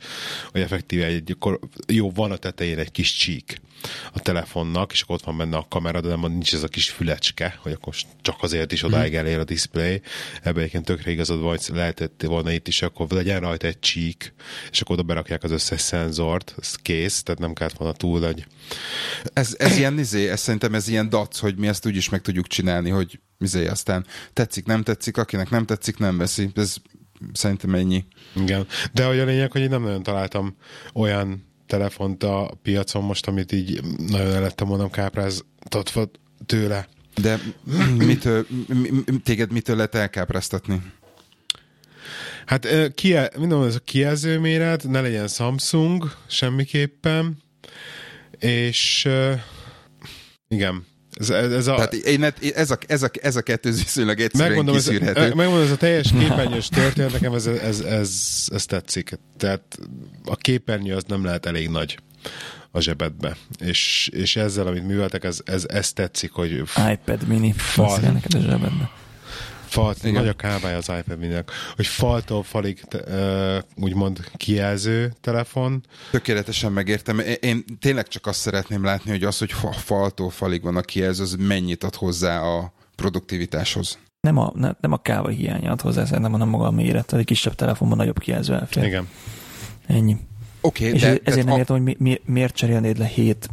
[0.52, 3.62] hogy effektíve egy, akkor jó, van a tetején egy kis csík
[4.14, 6.90] a telefonnak, és akkor ott van benne a kamera, de nem nincs ez a kis
[6.90, 10.02] fülecske, hogy akkor csak azért is odáig elér a display.
[10.42, 14.34] Ebben egyébként tökre igazad van, hogy lehetett volna itt is, akkor legyen rajta egy csík,
[14.72, 18.46] és akkor oda berakják az összes szenzort, ez kész, tehát nem kellett volna túl nagy.
[19.34, 22.22] Ez, ez ilyen, izé, ez szerintem ez ilyen dac, hogy mi ezt úgy is meg
[22.22, 26.50] tudjuk csinálni, hogy izé, aztán tetszik, nem tetszik, akinek nem tetszik, nem veszi.
[26.56, 26.76] Ez
[27.34, 28.06] szerintem ennyi.
[28.36, 28.68] Igen.
[28.94, 30.56] De hogy a lényeg, hogy én nem nagyon találtam
[30.94, 36.09] olyan telefont a piacon most, amit így nagyon el lettem volna kápráztatva
[36.45, 36.88] tőle.
[37.21, 37.39] De
[37.97, 40.82] mitől, mi, mi, téged mitől lehet elkápráztatni?
[42.45, 47.38] Hát kie, minden ez a kijelző méret, ne legyen Samsung semmiképpen,
[48.39, 49.09] és
[50.47, 50.86] igen,
[51.20, 51.76] ez, ez, a...
[51.76, 52.24] Tehát én,
[52.55, 55.34] ez, a, ez, a, ez a kettő viszonylag egyszerűen Megmondom ez, kiszűrhető.
[55.34, 58.11] megmondom, ez a teljes képernyős történet, nekem ez, ez, ez,
[58.47, 59.20] ez tetszik.
[59.38, 59.80] Tehát
[60.26, 61.97] a képernyő az nem lehet elég nagy
[62.72, 63.38] a zsebedbe.
[63.59, 67.99] És, és ezzel, amit műveltek, ez, ez, ez tetszik, hogy iPad mini, fal.
[67.99, 68.91] neked a zsebedbe.
[69.74, 70.13] Fal, Igen.
[70.13, 72.99] nagy a kávája az iPad mininek, hogy faltól falig te,
[73.76, 77.19] úgymond kijelző telefon, Tökéletesen megértem.
[77.19, 80.82] Én- Én tényleg csak azt szeretném látni, hogy az, hogy fa, faltól falig van a
[80.82, 83.97] kijelző, az mennyit ad hozzá a produktivitáshoz.
[84.21, 87.13] Nem a, ne, nem a káva hiánya ad hozzá, szerintem, hanem maga a méret.
[87.13, 88.84] Egy kisebb telefonban nagyobb kijelző elfér.
[88.84, 89.07] igen.
[89.88, 90.17] Ennyi.
[90.61, 93.47] Oké, És de, ezért tehát nem a- értem, hogy mi, mi, miért cserélnéd le 7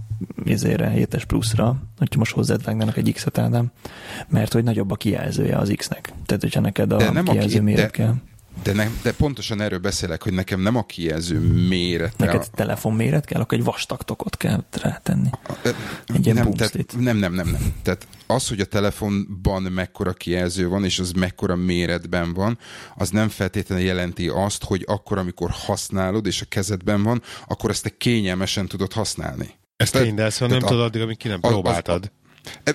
[0.47, 3.71] ezére, 7-es pluszra, hogyha most hozzád vágnának egy X-et, Ádám,
[4.29, 6.13] mert hogy nagyobb a kijelzője az X-nek.
[6.27, 8.15] Tehát, hogyha neked a De nem a kijelző ki- méret de- kell.
[8.63, 12.25] de, nem, de pontosan erről beszélek, hogy nekem nem a kijelző mérete.
[12.25, 15.29] Neked a- telefonméret kell, akkor egy vastag tokot kell rátenni.
[16.07, 17.75] Egy ilyen nem, tehát, nem, nem, nem, nem.
[17.83, 22.59] Tehát az, hogy a telefonban mekkora kijelző van, és az mekkora méretben van,
[22.97, 27.83] az nem feltétlenül jelenti azt, hogy akkor, amikor használod, és a kezedben van, akkor ezt
[27.83, 29.59] te kényelmesen tudod használni.
[29.81, 32.11] Ez Tehát- tény, de ezt nem tudod addig, amíg ki nem az- próbáltad.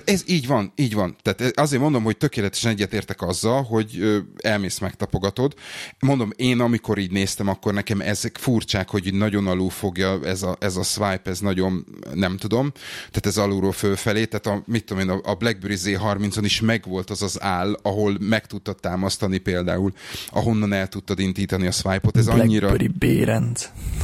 [0.04, 1.16] Ez így van, így van.
[1.22, 5.54] Tehát azért mondom, hogy tökéletesen egyetértek azzal, hogy elmész megtapogatod.
[6.00, 10.42] Mondom, én amikor így néztem, akkor nekem ezek furcsák, hogy így nagyon alul fogja ez
[10.42, 11.84] a, ez a swipe, ez nagyon,
[12.14, 16.60] nem tudom, tehát ez alulról fölfelé, tehát a, mit tudom én, a BlackBerry Z30-on is
[16.60, 19.92] megvolt az az áll, ahol meg tudtad támasztani például,
[20.30, 22.16] ahonnan el tudtad indítani a swipe-ot.
[22.16, 22.72] Ez annyira...
[22.72, 23.44] Blackberry.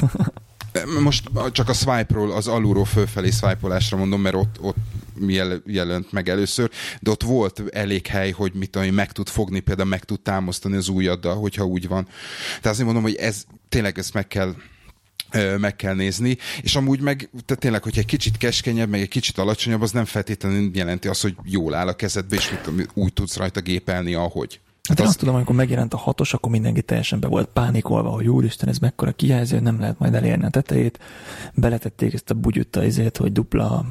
[1.03, 4.77] Most csak a swipe-ról, az alulról fölfelé swipe-olásra mondom, mert ott, ott
[5.27, 6.70] jel- jelent meg először,
[7.01, 10.77] de ott volt elég hely, hogy mit én, meg tud fogni, például meg tud támasztani
[10.77, 12.05] az ujjaddal, hogyha úgy van.
[12.49, 14.55] Tehát azért mondom, hogy ez tényleg ezt meg kell
[15.59, 19.39] meg kell nézni, és amúgy meg tehát tényleg, hogyha egy kicsit keskenyebb, meg egy kicsit
[19.39, 22.55] alacsonyabb, az nem feltétlenül jelenti azt, hogy jól áll a kezedbe, és
[22.95, 24.61] úgy tudsz rajta gépelni, ahogy.
[24.89, 28.28] Hát azt- azt tudom, amikor megjelent a hatos, akkor mindenki teljesen be volt pánikolva, hogy
[28.28, 30.99] úristen, ez mekkora kijelző, nem lehet majd elérni a tetejét.
[31.55, 33.85] Beletették ezt a bugyutta izét, hogy dupla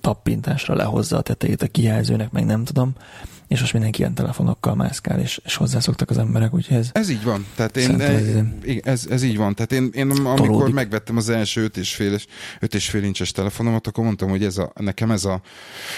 [0.00, 2.92] tappintásra lehozza a tetejét a kijelzőnek, meg nem tudom.
[3.48, 7.24] És most mindenki ilyen telefonokkal mászkál, és, és hozzászoktak az emberek, úgyhogy ez Ez így
[7.24, 7.46] van.
[7.54, 8.26] Tehát én, ez-
[8.82, 9.54] ez, ez így van.
[9.54, 10.74] Tehát én, én amikor Tolódik.
[10.74, 12.18] megvettem az első 5 és fél,
[12.60, 15.40] öt és fél incses telefonomat, akkor mondtam, hogy ez a, nekem ez a,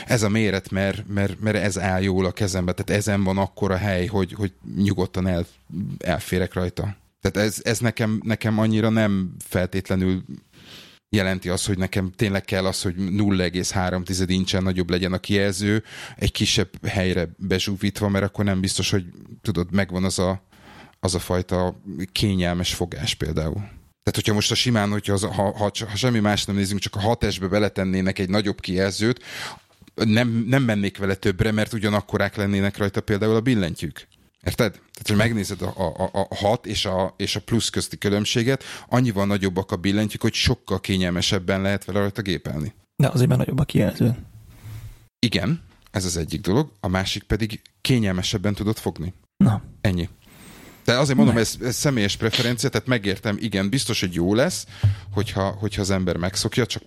[0.07, 2.72] ez a méret, mert, mert, mert ez áll jól a kezembe.
[2.72, 5.47] Tehát ezen van akkora hely, hogy, hogy nyugodtan el,
[5.99, 6.97] elférek rajta.
[7.20, 10.24] Tehát ez, ez nekem, nekem annyira nem feltétlenül
[11.11, 15.82] jelenti azt, hogy nekem tényleg kell az, hogy 0,3 incsen nagyobb legyen a kijelző,
[16.16, 19.04] egy kisebb helyre bezsúvítva, mert akkor nem biztos, hogy
[19.42, 20.42] tudod, megvan az a,
[21.00, 21.80] az a fajta
[22.12, 23.76] kényelmes fogás például.
[24.02, 26.96] Tehát, hogyha most a simán, hogyha az, ha, ha, ha semmi más nem nézünk, csak
[26.96, 29.24] a 6 beletennének egy nagyobb kijelzőt,
[29.94, 34.09] nem, nem mennék vele többre, mert ugyanakkorák lennének rajta például a billentyűk.
[34.47, 34.72] Érted?
[34.72, 39.26] Tehát, hogy megnézed a, a, a 6 és a, és a plusz közti különbséget, annyival
[39.26, 42.74] nagyobbak a billentyűk, hogy sokkal kényelmesebben lehet vele rajta gépelni.
[42.97, 44.16] de azért már nagyobb a kijelző.
[45.18, 49.14] Igen, ez az egyik dolog, a másik pedig kényelmesebben tudod fogni.
[49.36, 50.09] Na, Ennyi.
[50.84, 54.66] De azért mondom, ez, ez személyes preferencia, tehát megértem, igen, biztos, hogy jó lesz,
[55.12, 56.82] hogyha, hogyha az ember megszokja, csak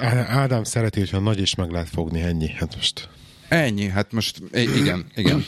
[0.00, 2.48] Ádám szereti, hogyha nagy is meg lehet fogni, ennyi.
[2.48, 3.08] Hát most
[3.48, 5.44] ennyi, hát most igen, igen.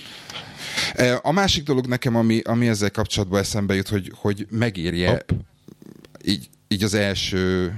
[1.22, 5.30] A másik dolog nekem, ami, ami ezzel kapcsolatban eszembe jut, hogy, hogy megérje Hopp.
[6.24, 7.72] így, így az első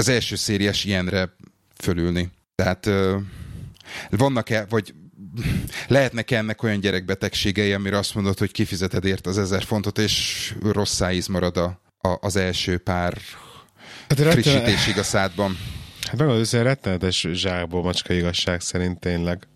[0.00, 1.34] az első szériás ilyenre
[1.76, 2.30] fölülni.
[2.54, 2.90] Tehát
[4.10, 4.94] vannak-e, vagy
[5.86, 10.94] lehetnek ennek olyan gyerekbetegségei, amire azt mondod, hogy kifizeted érte az ezer fontot, és rossz
[10.94, 13.18] szájíz marad a, a, az első pár
[14.08, 15.56] hát frissítésig a szádban.
[16.02, 19.46] hát meg az rettenetes zsákból macska igazság szerint tényleg.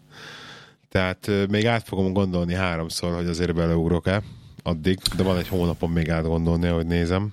[0.93, 4.23] Tehát még át fogom gondolni háromszor, hogy azért beleugrok-e
[4.63, 7.33] addig, de van egy hónapon még átgondolni, hogy nézem.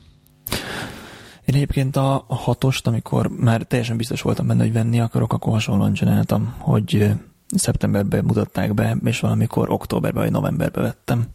[1.45, 5.93] Én egyébként a, hatost, amikor már teljesen biztos voltam benne, hogy venni akarok, akkor hasonlóan
[5.93, 7.11] csináltam, hogy
[7.55, 11.27] szeptemberben mutatták be, és valamikor októberben vagy novemberben vettem.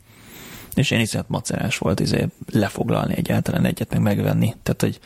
[0.75, 4.55] És én iszonyat macerás volt izé, lefoglalni egyáltalán egyet, meg megvenni.
[4.63, 5.01] Tehát, hogy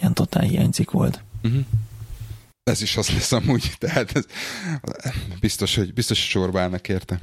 [0.00, 1.22] ilyen totál hiányzik volt.
[1.42, 1.64] Uh-huh.
[2.64, 4.24] Ez is az lesz amúgy, tehát ez,
[5.40, 7.20] biztos, hogy, biztos, hogy sorba állnak érte.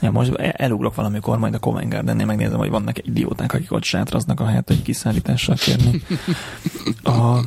[0.00, 4.40] Ja, most elugrok valamikor, majd a Covent Gardennél megnézem, hogy vannak idióták, akik ott sátraznak
[4.40, 6.02] a helyet, hogy kiszállítással kérni.
[7.02, 7.40] A...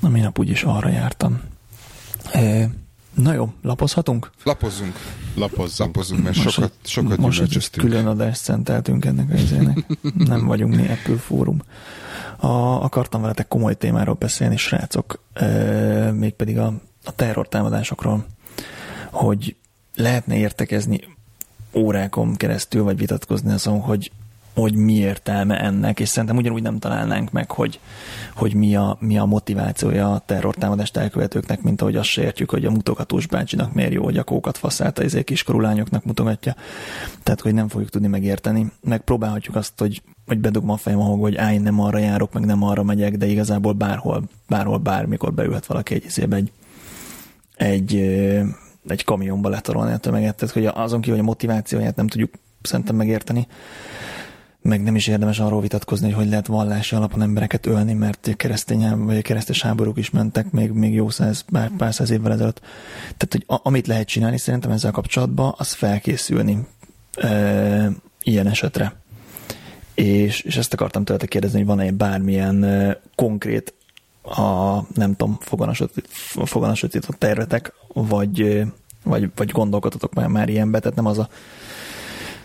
[0.00, 1.40] Na, minap úgyis arra jártam.
[2.32, 2.70] E,
[3.14, 4.30] na jó, lapozhatunk?
[4.42, 4.96] Lapozzunk,
[5.34, 5.94] Lapozzunk.
[5.94, 7.86] lapozzunk, mert Most sokat, sokat Most egy gyümölcsöztünk.
[7.86, 9.86] külön adást szenteltünk ennek a izének.
[10.14, 11.62] Nem vagyunk mi Apple fórum.
[12.44, 15.46] A, akartam veletek komoly témáról beszélni, srácok, e,
[16.12, 16.72] mégpedig a,
[17.04, 18.26] a terrortámadásokról,
[19.10, 19.56] hogy
[19.94, 21.00] lehetne értekezni
[21.74, 24.10] órákon keresztül, vagy vitatkozni azon, hogy
[24.54, 27.80] hogy mi értelme ennek, és szerintem ugyanúgy nem találnánk meg, hogy,
[28.34, 32.70] hogy mi, a, mi a motivációja a terrortámadást elkövetőknek, mint ahogy azt értjük, hogy a
[32.70, 36.54] mutogatós bácsinak miért jó, hogy a kókat faszálta, ezért kiskorú lányoknak mutogatja.
[37.22, 38.72] Tehát, hogy nem fogjuk tudni megérteni.
[38.80, 42.62] Megpróbálhatjuk azt, hogy, hogy bedugom a fejem ahol, hogy áj, nem arra járok, meg nem
[42.62, 46.52] arra megyek, de igazából bárhol, bárhol, bármikor beülhet valaki egy izébe egy,
[47.54, 47.94] egy,
[48.86, 50.36] egy kamionba letarolni a tömeget.
[50.36, 52.32] Tehát, hogy azon kívül, hogy a motivációját nem tudjuk
[52.62, 53.46] szerintem megérteni,
[54.68, 59.04] meg nem is érdemes arról vitatkozni, hogy hogy lehet vallási alapon embereket ölni, mert keresztény
[59.04, 62.60] vagy keresztes háborúk is mentek még, még jó száz, pár, pár száz évvel ezelőtt.
[63.16, 66.66] Tehát, hogy a, amit lehet csinálni szerintem ezzel kapcsolatban, az felkészülni
[67.14, 67.90] e,
[68.22, 68.94] ilyen esetre.
[69.94, 73.74] És, és ezt akartam tőletek kérdezni, hogy van-e bármilyen e, konkrét
[74.22, 75.38] a, nem tudom,
[76.44, 78.62] foganasított tervetek, vagy,
[79.02, 81.28] vagy, vagy gondolkodhatok már, már ilyenbe, tehát nem az a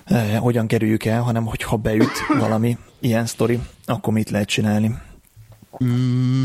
[0.10, 4.97] eh, hogyan kerüljük el, hanem hogy ha beüt valami ilyen sztori, akkor mit lehet csinálni.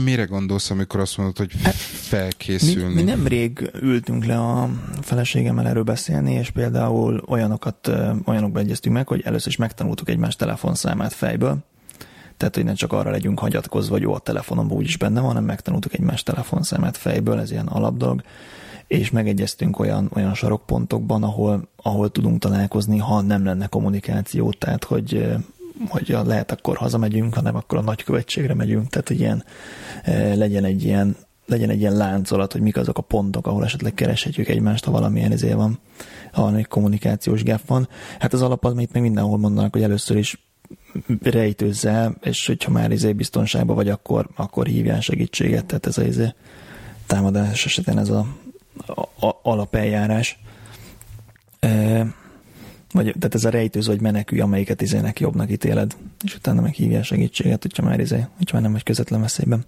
[0.04, 2.94] Mire gondolsz, amikor azt mondod, hogy hát, felkészülni?
[2.94, 4.68] Mi, mi nemrég ültünk le a
[5.00, 7.90] feleségemmel erről beszélni, és például olyanokat,
[8.24, 11.58] olyanokba egyeztünk meg, hogy először is megtanultuk egymás telefonszámát fejből,
[12.36, 15.44] tehát, hogy ne csak arra legyünk hagyatkozva, hogy jó, a telefonomban úgyis benne van, hanem
[15.44, 18.22] megtanultuk egymás telefonszámát fejből, ez ilyen alapdolog
[18.86, 25.34] és megegyeztünk olyan, olyan sarokpontokban, ahol, ahol tudunk találkozni, ha nem lenne kommunikáció, tehát hogy,
[25.88, 29.44] hogy lehet akkor hazamegyünk, hanem akkor a nagykövetségre megyünk, tehát hogy ilyen,
[30.34, 31.16] legyen egy ilyen
[31.46, 35.32] legyen egy ilyen láncolat, hogy mik azok a pontok, ahol esetleg kereshetjük egymást, ha valamilyen
[35.32, 35.78] izé van,
[36.32, 37.88] ha egy kommunikációs gap van.
[38.18, 40.46] Hát az alap az, amit még mindenhol mondanak, hogy először is
[41.22, 46.34] rejtőzzel, és hogyha már izé biztonságban vagy, akkor, akkor hívjál segítséget, tehát ez az izé
[47.06, 48.26] támadás esetén ez a
[49.20, 50.38] a, alapeljárás.
[52.92, 57.62] Vagy, tehát ez a rejtőző, hogy menekülj, amelyiket izének jobbnak ítéled, és utána meghívja segítséget,
[57.62, 59.64] hogyha már, izé, hogyha már nem vagy közvetlen veszélyben.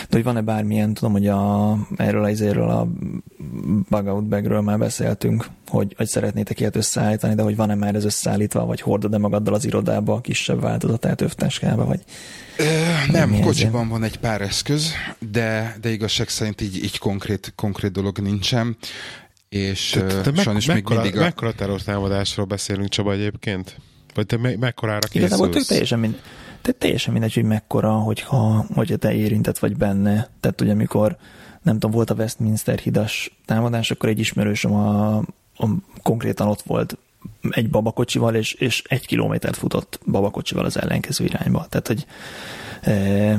[0.00, 2.88] De hogy van-e bármilyen, tudom, hogy a, erről a izéről a
[3.88, 8.04] bug out bagről már beszéltünk, hogy, hogy szeretnétek ilyet összeállítani, de hogy van-e már ez
[8.04, 12.00] összeállítva, vagy hordod-e magaddal az irodába a kisebb változatát övtáskába, vagy
[12.58, 12.64] Ö,
[13.12, 14.92] nem, kocsiban van egy pár eszköz,
[15.30, 18.76] de, de igazság szerint így, így konkrét, konkrét dolog nincsen.
[19.48, 21.20] És te, te, te sajnos me- még mindig a...
[21.20, 23.76] Mekkora terrortámadásról beszélünk, Csaba, egyébként?
[24.14, 25.32] Vagy te me- mekkorára készülsz?
[25.32, 26.20] Igazából teljesen, mind,
[26.66, 30.28] te teljesen mindegy, hogy mekkora, hogyha, hogyha te érintett vagy benne.
[30.40, 31.16] Tehát ugye amikor,
[31.62, 35.16] nem tudom, volt a Westminster hidas támadás, akkor egy ismerősöm a,
[35.56, 35.66] a
[36.02, 36.98] konkrétan ott volt
[37.50, 41.66] egy babakocsival, és, és egy kilométert futott babakocsival az ellenkező irányba.
[41.68, 42.06] Tehát, hogy
[42.80, 43.32] e,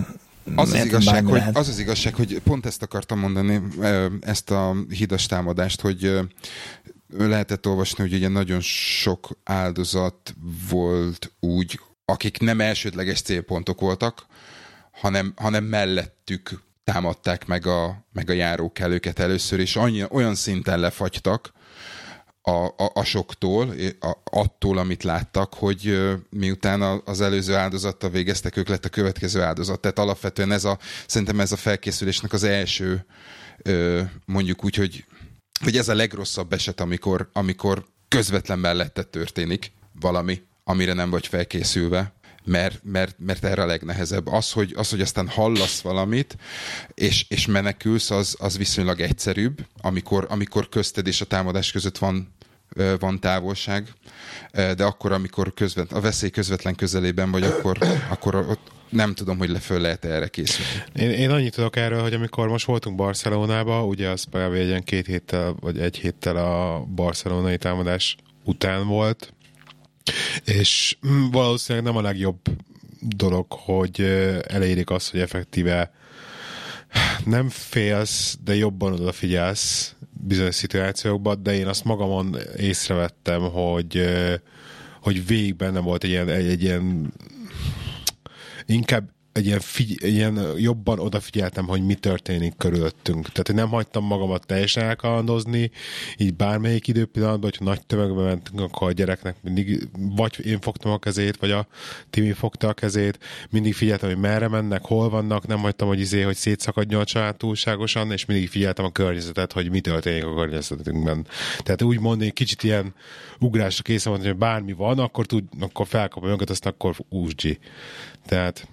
[0.56, 4.76] az az, igazság, hogy, az az igazság, hogy pont ezt akartam mondani, e, ezt a
[4.90, 6.26] hidas támadást, hogy e,
[7.18, 10.36] lehetett olvasni, hogy ugye nagyon sok áldozat
[10.70, 11.80] volt úgy,
[12.12, 14.26] akik nem elsődleges célpontok voltak,
[14.92, 21.54] hanem, hanem mellettük támadták meg a, meg a járókelőket először, és annyi, olyan szinten lefagytak,
[22.42, 25.98] a, a, a soktól, a, attól, amit láttak, hogy
[26.30, 29.80] miután az előző áldozattal végeztek, ők lett a következő áldozat.
[29.80, 30.78] Tehát alapvetően ez a,
[31.08, 33.06] szerintem ez a felkészülésnek az első,
[34.26, 35.06] mondjuk úgy, hogy,
[35.64, 42.16] hogy ez a legrosszabb eset, amikor, amikor közvetlen mellette történik valami, amire nem vagy felkészülve
[42.44, 44.28] mert, mert, mert erre a legnehezebb.
[44.28, 46.38] Az, hogy, az, hogy aztán hallasz valamit,
[46.94, 52.36] és, és menekülsz, az, az viszonylag egyszerűbb, amikor, amikor közted és a támadás között van
[53.00, 53.94] van távolság,
[54.52, 57.78] de akkor, amikor közvet, a veszély közvetlen közelében vagy, akkor,
[58.10, 60.84] akkor ott nem tudom, hogy le föl lehet erre készülni.
[60.94, 64.54] Én, én annyit tudok erről, hogy amikor most voltunk Barcelonába, ugye az kb.
[64.54, 69.34] egy két héttel, vagy egy héttel a barcelonai támadás után volt,
[70.46, 70.98] és
[71.32, 72.40] valószínűleg nem a legjobb
[73.02, 74.02] dolog, hogy
[74.48, 75.92] elérik azt, hogy effektíve
[77.26, 84.06] nem félsz, de jobban odafigyelsz bizonyos szituációkban, de én azt magamon észrevettem, hogy,
[85.02, 87.14] hogy végig benne volt egy ilyen, egy, egy ilyen
[88.66, 93.22] inkább egy ilyen, figy- ilyen jobban odafigyeltem, hogy mi történik körülöttünk.
[93.22, 95.72] Tehát, hogy nem hagytam magamat teljesen elkalandozni,
[96.18, 100.98] így bármelyik időpillanatban, hogyha nagy tömegbe mentünk, akkor a gyereknek mindig vagy én fogtam a
[100.98, 101.68] kezét, vagy a
[102.10, 103.20] Timi fogta a kezét,
[103.50, 107.36] mindig figyeltem, hogy merre mennek, hol vannak, nem hagytam, hogy izé, hogy szétszakadjon a család
[107.36, 111.28] túlságosan, és mindig figyeltem a környezetet, hogy mi történik a környezetünkben.
[111.58, 112.94] Tehát úgy mondani, kicsit ilyen
[113.40, 117.60] ugrásra készen van, hogy bármi van, akkor, tud, akkor felkapom önket, azt akkor úsgyi.
[118.26, 118.68] Tehát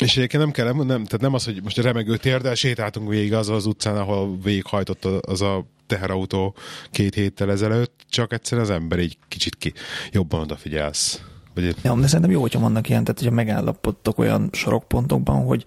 [0.00, 3.48] és egyébként nem kell, nem, tehát nem az, hogy most remegő térdel sétáltunk végig az
[3.48, 6.54] az utcán, ahol végighajtott az a teherautó
[6.90, 9.72] két héttel ezelőtt, csak egyszerűen az ember egy kicsit ki,
[10.10, 11.22] jobban odafigyelsz.
[11.54, 15.64] Vagy Ja, de szerintem jó, hogyha vannak ilyen, tehát hogyha megállapodtok olyan sorokpontokban, hogy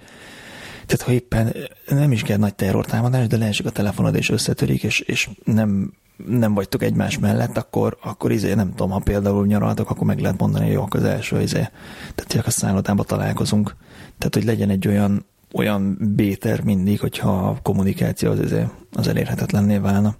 [0.85, 1.55] tehát ha éppen
[1.87, 5.93] nem is kell nagy terrortámadás, de leesik a telefonod és összetörik, és, és nem,
[6.27, 10.39] nem vagytok egymás mellett, akkor, akkor izé, nem tudom, ha például nyaraltok, akkor meg lehet
[10.39, 11.67] mondani, hogy jó, az első izé,
[12.15, 13.75] tehát a szállodába találkozunk.
[14.23, 19.77] Tehát, hogy legyen egy olyan, olyan béter mindig, hogyha a kommunikáció az, izé, az elérhetetlenné
[19.77, 20.15] válna.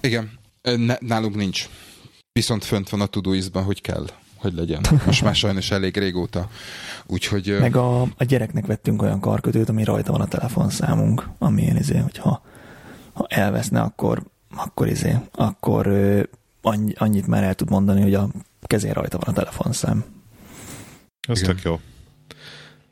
[0.00, 0.30] Igen,
[0.62, 1.68] ne, nálunk nincs.
[2.32, 4.06] Viszont fönt van a Todoistban, hogy kell,
[4.36, 4.80] hogy legyen.
[5.06, 6.50] Most már sajnos elég régóta.
[7.06, 7.56] Úgyhogy...
[7.60, 11.98] Meg a, a gyereknek vettünk olyan karkötőt, ami rajta van a telefonszámunk, ami ilyen izé,
[11.98, 12.42] hogyha
[13.12, 14.22] ha elveszne, akkor,
[14.56, 15.86] akkor izé, akkor
[16.62, 18.28] annyi, annyit már el tud mondani, hogy a
[18.62, 20.04] kezén rajta van a telefonszám.
[21.28, 21.80] Ez tök jó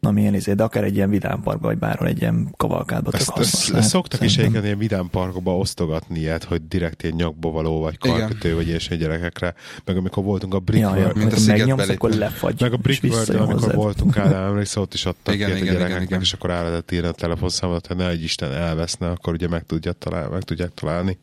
[0.03, 3.39] na milyen izé, de akár egy ilyen vidámparkba, vagy bárhol egy ilyen kavalkádba ezt, tök
[3.39, 7.99] ezt, ezt szoktak is egyébként ilyen vidámparkba osztogatni ilyet, hogy direkt ilyen nyakba való, vagy
[7.99, 9.55] karkötő, vagy ilyesmi gyerekekre.
[9.85, 10.99] Meg amikor voltunk a Brickworld.
[10.99, 12.61] Ja, ja, mint a megnyomsz, akkor lefagy.
[12.61, 13.75] Meg a Brickworld, amikor hozzá.
[13.75, 16.21] voltunk Ádám, emlékszel, ott is adtak igen, igen, a gyerekeknek, igen, igen.
[16.21, 19.63] és akkor el lehetett írni a telefonszámot, hogy ne egy Isten elveszne, akkor ugye meg,
[19.67, 21.19] tudja talál, meg tudják találni.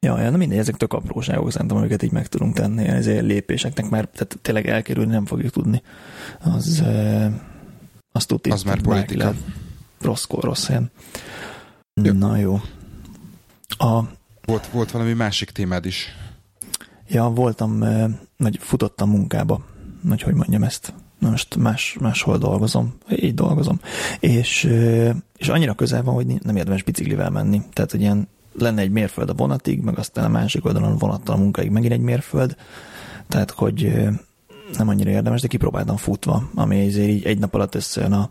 [0.00, 3.90] Ja, ja, na mindegy, ezek tök apróságok, szerintem, amiket így meg tudunk tenni, ezért lépéseknek,
[3.90, 5.82] mert tehát tényleg elkerülni nem fogjuk tudni.
[6.40, 6.82] Az,
[8.12, 8.50] azt tudni.
[8.50, 9.34] Az már politika.
[10.00, 10.90] Rossz kor, rossz helyen.
[12.02, 12.12] Jó.
[12.12, 12.60] Na jó.
[13.68, 14.00] A,
[14.44, 16.06] volt, volt valami másik témád is.
[17.08, 17.84] Ja, voltam,
[18.36, 19.64] nagy futottam munkába,
[20.02, 20.94] nagy hogy mondjam ezt.
[21.18, 23.80] Na most más, máshol dolgozom, így dolgozom.
[24.20, 24.64] És,
[25.36, 27.62] és annyira közel van, hogy nem érdemes biciklivel menni.
[27.72, 31.38] Tehát, hogy ilyen lenne egy mérföld a vonatig, meg aztán a másik oldalon vonattal a
[31.38, 32.56] munkáig megint egy mérföld.
[33.28, 34.08] Tehát, hogy
[34.78, 38.30] nem annyira érdemes, de kipróbáltam futva, ami azért így egy nap alatt összejön a,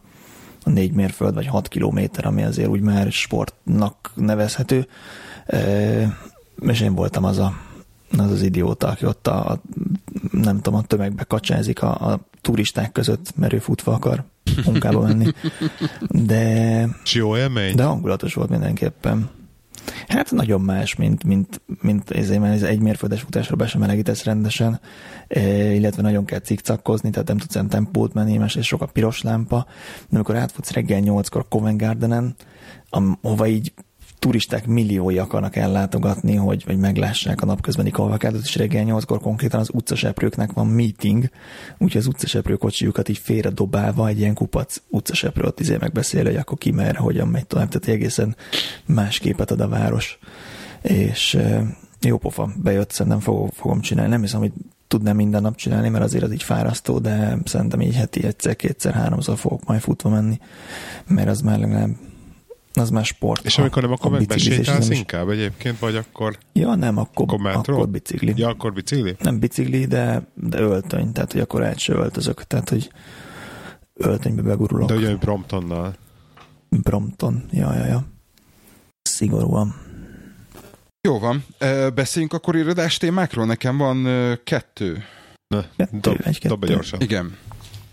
[0.64, 4.88] a négy mérföld, vagy hat kilométer, ami azért úgy már sportnak nevezhető.
[5.46, 5.60] E,
[6.60, 7.54] és én voltam az a,
[8.18, 9.62] az, az idióta, aki ott a, a
[10.32, 14.24] nem tudom, a tömegbe kacsázik a, a turisták között, mert ő futva akar
[14.66, 15.34] munkába menni.
[16.08, 17.76] De, jó élmény?
[17.76, 19.30] De hangulatos volt mindenképpen.
[20.08, 24.80] Hát nagyon más, mint, mint, mint ezért, ez egy mérföldes futásra be sem melegítesz rendesen,
[25.28, 29.66] e, illetve nagyon kell cikcakkozni, tehát nem tudsz tempót menni, és sok a piros lámpa,
[30.10, 32.36] de amikor átfutsz reggel nyolckor Covent Gardenen,
[32.90, 33.74] ahova így
[34.22, 39.70] turisták milliói akarnak ellátogatni, hogy, hogy meglássák a napközbeni kavalkádot, és reggel nyolckor konkrétan az
[39.74, 41.30] utcaseprőknek van meeting,
[41.78, 46.36] úgyhogy az utcaseprő kocsijukat így félre dobálva egy ilyen kupac utcaseprő ott izé megbeszél, hogy
[46.36, 48.36] akkor ki merre, hogyan megy tovább, tehát egészen
[48.86, 50.20] más képet ad a város.
[50.82, 51.38] És
[52.02, 54.12] jó pofa, bejött, szerintem fogom, fogom csinálni.
[54.12, 54.52] Nem hiszem, hogy
[54.88, 58.94] tudnám minden nap csinálni, mert azért az így fárasztó, de szerintem így heti egyszer, kétszer,
[58.94, 60.40] háromszor fogok majd futva menni,
[61.08, 61.96] mert az már legalább
[62.74, 63.46] az már sport.
[63.46, 66.38] És amikor nem, akkor meg besétálsz inkább egyébként, vagy akkor...
[66.54, 68.34] Ja, nem, akkor, akkor, akkor bicikli.
[68.36, 69.16] Ja, akkor bicikli?
[69.20, 72.92] Nem bicikli, de, de öltöny, tehát hogy akkor át se öltözök, tehát hogy
[73.94, 74.88] öltönybe begurulok.
[74.88, 75.96] De ugye Bromptonnal.
[76.70, 78.04] Brompton, ja, ja, ja.
[79.02, 79.76] Szigorúan.
[81.08, 81.46] Jó van,
[81.94, 83.46] beszéljünk akkor irodás témákról.
[83.46, 84.08] Nekem van
[84.44, 85.04] kettő.
[85.48, 86.48] Ne, kettő, dob, egy kettő.
[86.48, 87.02] Dob gyorsan.
[87.02, 87.38] Igen.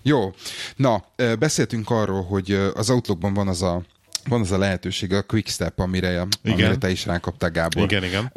[0.02, 0.32] Jó.
[0.76, 1.04] Na,
[1.38, 3.82] beszéltünk arról, hogy az Outlookban van az a
[4.28, 6.28] van az a lehetőség, a Quick Step, amire, igen.
[6.42, 7.82] amire te is rákaptál, Gábor.
[7.82, 8.32] Igen, igen.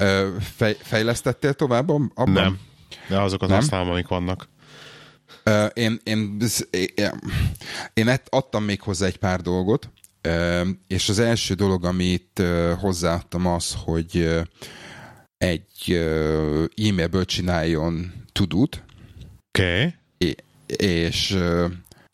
[0.56, 2.32] Fej, fejlesztettél tovább abban?
[2.32, 2.60] Nem,
[3.08, 3.58] de azokat Nem?
[3.58, 4.50] használom, amik vannak.
[5.74, 6.38] Én, én,
[6.72, 7.12] én,
[7.94, 9.90] én adtam még hozzá egy pár dolgot,
[10.88, 12.44] és az első dolog, amit
[12.80, 14.42] hozzáadtam az, hogy
[15.38, 15.92] egy
[16.76, 18.84] e-mailből csináljon tudót.
[19.48, 19.96] Oké.
[20.20, 20.36] Okay.
[20.78, 21.38] És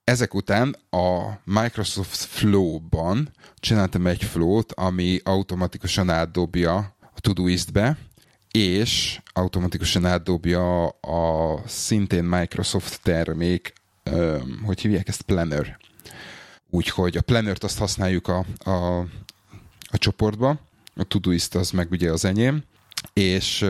[0.08, 6.76] ezek után a Microsoft Flow-ban csináltam egy flow-t, ami automatikusan átdobja
[7.16, 7.98] a Todoist-be,
[8.52, 13.74] és automatikusan átdobja a szintén Microsoft termék,
[14.64, 15.78] hogy hívják ezt, Planner.
[16.70, 19.00] Úgyhogy a Planner-t azt használjuk a, a,
[19.90, 20.60] a csoportba,
[20.96, 22.64] a Todoist az meg ugye az enyém,
[23.14, 23.66] és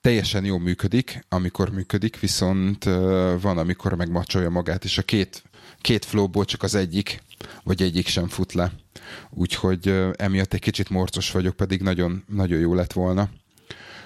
[0.00, 2.84] teljesen jól működik, amikor működik, viszont
[3.40, 5.42] van, amikor megmacsolja magát, és a két,
[5.80, 7.22] két flowból csak az egyik,
[7.62, 8.72] vagy egyik sem fut le.
[9.30, 13.28] Úgyhogy emiatt egy kicsit morcos vagyok, pedig nagyon, nagyon jó lett volna.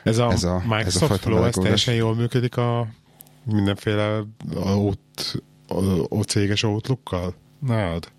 [0.03, 2.89] Ez a, ez a Microsoft ez a Flow, ez teljesen jól működik a
[3.45, 4.25] mindenféle
[4.65, 5.43] ott,
[6.09, 7.35] a céges Outlookkal?
[7.59, 8.13] Nálad?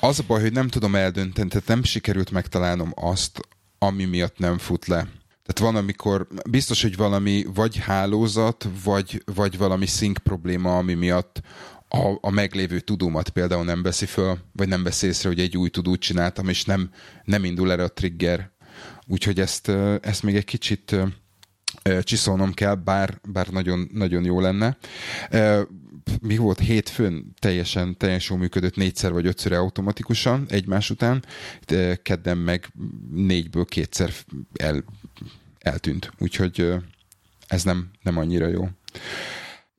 [0.00, 3.40] Az a baj, hogy nem tudom eldönteni, tehát nem sikerült megtalálnom azt,
[3.82, 5.06] ami miatt nem fut le.
[5.46, 11.40] Tehát van, amikor biztos, hogy valami vagy hálózat, vagy, vagy valami szink probléma, ami miatt
[11.88, 15.68] a, a meglévő tudómat például nem veszi föl, vagy nem veszi észre, hogy egy új
[15.68, 16.90] tudót csináltam, és nem,
[17.24, 18.50] nem indul erre a trigger.
[19.06, 19.68] Úgyhogy ezt,
[20.00, 20.96] ezt még egy kicsit
[22.02, 24.76] csiszolnom kell, bár, bár nagyon, nagyon jó lenne.
[26.22, 31.24] Mi volt hétfőn teljesen, teljesen működött négyszer vagy ötször automatikusan egymás után,
[32.02, 32.72] kedden meg
[33.10, 34.12] négyből kétszer
[34.54, 34.84] el,
[35.58, 36.10] eltűnt.
[36.18, 36.74] Úgyhogy
[37.46, 38.68] ez nem, nem annyira jó.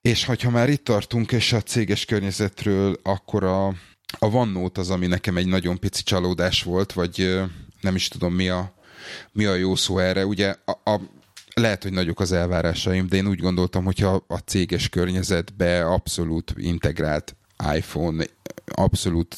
[0.01, 3.67] És ha már itt tartunk, és a céges környezetről, akkor a,
[4.19, 7.41] a OneNote az, ami nekem egy nagyon pici csalódás volt, vagy
[7.82, 8.73] nem is tudom mi a,
[9.32, 10.25] mi a jó szó erre.
[10.25, 11.01] Ugye a, a,
[11.54, 17.36] lehet, hogy nagyok az elvárásaim, de én úgy gondoltam, hogyha a céges környezetbe abszolút integrált
[17.76, 18.26] iPhone,
[18.66, 19.36] abszolút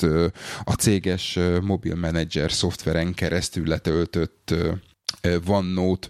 [0.63, 4.53] a céges mobil menedzser szoftveren keresztül letöltött
[5.47, 6.07] OneNote,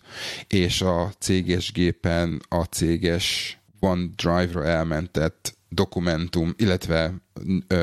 [0.48, 7.14] és a céges gépen a céges OneDrive-ra elmentett dokumentum, illetve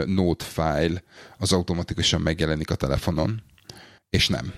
[0.07, 1.03] note file
[1.39, 3.43] az automatikusan megjelenik a telefonon,
[4.11, 4.53] és nem.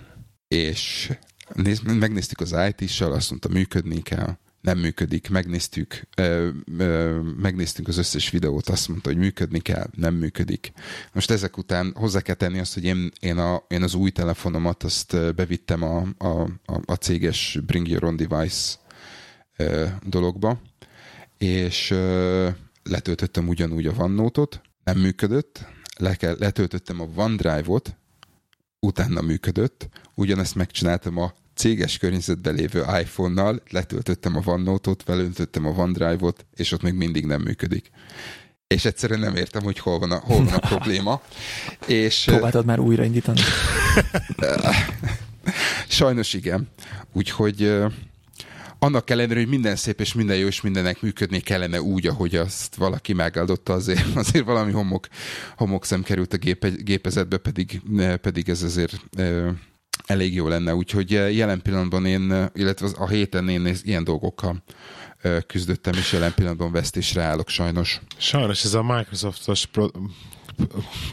[0.49, 1.13] És
[1.53, 7.97] néz, megnéztük az IT-sal, azt mondta, működni kell, nem működik, megnéztük, ö, ö, megnéztük az
[7.97, 10.73] összes videót, azt mondta, hogy működni kell, nem működik.
[11.13, 14.83] Most ezek után hozzá kell tenni azt, hogy én, én, a, én az új telefonomat
[14.83, 18.75] azt bevittem a, a, a, a céges Bring Your Own Device
[19.57, 20.61] ö, dologba,
[21.39, 22.49] és ö,
[22.83, 25.67] letöltöttem ugyanúgy a OneNote-ot, nem működött,
[25.97, 27.97] le kell, letöltöttem a OneDrive-ot,
[28.87, 36.47] utána működött, ugyanezt megcsináltam a céges környezetben lévő iPhone-nal, letöltöttem a OneNote-ot, belöntöttem a OneDrive-ot,
[36.57, 37.91] és ott még mindig nem működik.
[38.67, 41.23] És egyszerűen nem értem, hogy hol van a, hol van a probléma.
[41.87, 43.41] És, Próbáltad már újraindítani?
[45.89, 46.69] Sajnos igen.
[47.13, 47.75] Úgyhogy
[48.83, 52.75] annak ellenére, hogy minden szép és minden jó, és mindennek működni kellene úgy, ahogy azt
[52.75, 55.07] valaki megáldotta, azért, azért valami homok,
[55.57, 57.83] homokszem került a gépe, gépezetbe, pedig,
[58.21, 59.01] pedig ez azért
[60.07, 60.75] elég jó lenne.
[60.75, 64.63] Úgyhogy jelen pillanatban én, illetve a héten én ilyen dolgokkal
[65.47, 68.01] küzdöttem, és jelen pillanatban vesztésre állok sajnos.
[68.17, 69.69] Sajnos ez a Microsoftos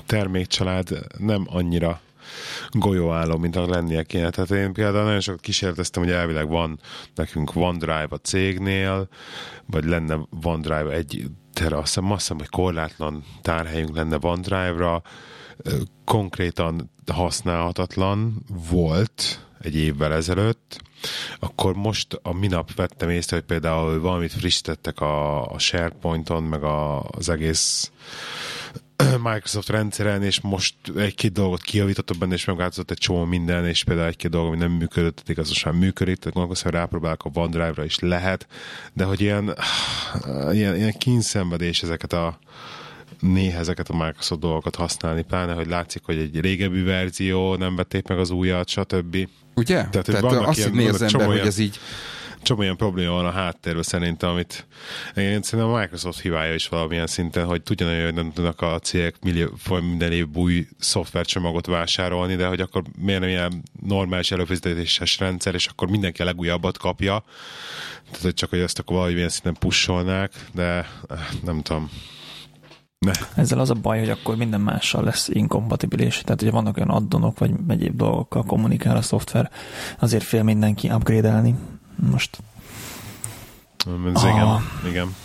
[0.05, 2.01] termékcsalád nem annyira
[2.69, 4.29] golyóálló, mint a lennie kéne.
[4.29, 6.79] Tehát én például nagyon sokat kísérleteztem, hogy elvileg van
[7.15, 9.07] nekünk OneDrive a cégnél,
[9.65, 15.01] vagy lenne OneDrive egy tere, azt azt hiszem, hogy korlátlan tárhelyünk lenne OneDrive-ra,
[16.05, 20.81] konkrétan használhatatlan volt egy évvel ezelőtt,
[21.39, 27.03] akkor most a minap vettem észre, hogy például valamit frissítettek a, a SharePoint-on, meg a,
[27.03, 27.91] az egész
[29.31, 34.07] Microsoft rendszeren, és most egy-két dolgot kijavítottak benne, és megváltozott egy csomó minden, és például
[34.07, 37.83] egy-két dolog, ami nem működött, addig az már működik, tehát gondolkozom, hogy rápróbálok a OneDrive-ra
[37.83, 38.47] is lehet,
[38.93, 39.55] de hogy ilyen,
[40.51, 42.39] ilyen, ilyen kínszenvedés ezeket a
[43.19, 48.07] néha ezeket a Microsoft dolgokat használni, pláne, hogy látszik, hogy egy régebbi verzió, nem vették
[48.07, 49.27] meg az újat, stb.
[49.55, 49.85] Ugye?
[49.89, 51.79] Tehát, Tehát azt ilyen, az ember, hogy ez így
[52.41, 54.67] csomó olyan probléma van a háttérben szerintem, amit
[55.15, 59.15] én szerintem a Microsoft hibája is valamilyen szinten, hogy tudja hogy nem tudnak a cégek
[59.21, 65.53] millió, minden év új szoftvercsomagot vásárolni, de hogy akkor miért nem ilyen normális előfizetéses rendszer,
[65.53, 67.23] és akkor mindenki a legújabbat kapja.
[68.05, 70.85] Tehát, hogy csak hogy ezt akkor valamilyen szinten pusolnák, de eh,
[71.43, 71.89] nem tudom.
[72.99, 73.11] Ne.
[73.35, 76.21] Ezzel az a baj, hogy akkor minden mással lesz inkompatibilis.
[76.21, 79.51] Tehát, hogy vannak olyan addonok, vagy egyéb dolgokkal kommunikál a szoftver,
[79.99, 81.55] azért fél mindenki upgrade-elni.
[82.11, 82.37] Most...
[84.15, 84.61] Ez igen, ah.
[84.87, 85.15] igen.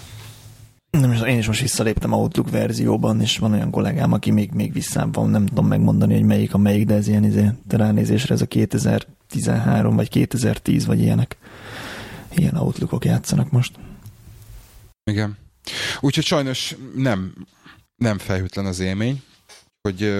[0.90, 5.14] Nem, én is most visszaléptem Outlook verzióban, és van olyan kollégám, aki még, még visszább
[5.14, 8.46] van, nem tudom megmondani, hogy melyik a melyik, de ez ilyen izé, ránézésre ez a
[8.46, 11.36] 2013 vagy 2010 vagy ilyenek.
[12.34, 13.72] Ilyen Outlookok játszanak most.
[15.10, 15.36] Igen.
[16.00, 17.32] Úgyhogy sajnos nem,
[17.96, 19.22] nem felhőtlen az élmény,
[19.88, 20.14] hogy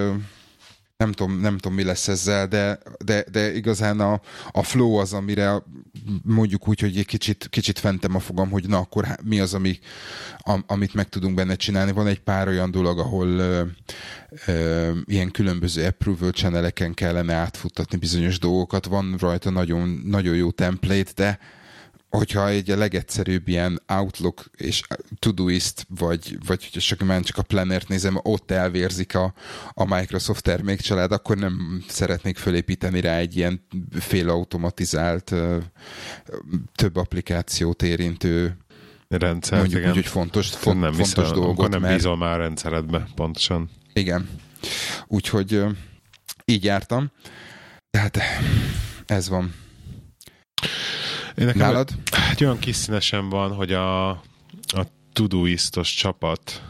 [0.97, 4.21] nem tudom, nem tudom, mi lesz ezzel, de, de, de igazán a,
[4.51, 5.63] a flow az, amire
[6.23, 9.79] mondjuk úgy, hogy egy kicsit, kicsit fentem a fogam, hogy na akkor mi az, ami,
[10.39, 11.93] am, amit meg tudunk benne csinálni.
[11.93, 13.63] Van egy pár olyan dolog, ahol ö,
[14.47, 18.87] ö, ilyen különböző approval channeleken kellene átfuttatni bizonyos dolgokat.
[18.87, 21.39] Van rajta nagyon, nagyon jó template, de
[22.17, 24.83] hogyha egy a legegyszerűbb ilyen Outlook és
[25.19, 29.35] Todoist, vagy, vagy hogyha csak, már csak a Plannert nézem, ott elvérzik a,
[29.69, 33.67] a Microsoft termékcsalád, akkor nem szeretnék fölépíteni rá egy ilyen
[33.99, 35.35] félautomatizált,
[36.75, 38.57] több applikációt érintő
[39.09, 39.59] rendszer.
[39.59, 39.91] Mondjuk igen.
[39.91, 41.71] úgy, hogy fontos, font, nem fontos viszont, dolgot.
[41.71, 41.95] nem mert...
[41.95, 43.71] bízol már a rendszeredbe, pontosan.
[43.93, 44.29] Igen.
[45.07, 45.65] Úgyhogy
[46.45, 47.11] így jártam.
[47.91, 48.19] Tehát
[49.07, 49.55] ez van.
[51.35, 51.91] Én nekem Nálad?
[52.31, 56.63] Egy olyan kis színesen van, hogy a, a Todoistos csapat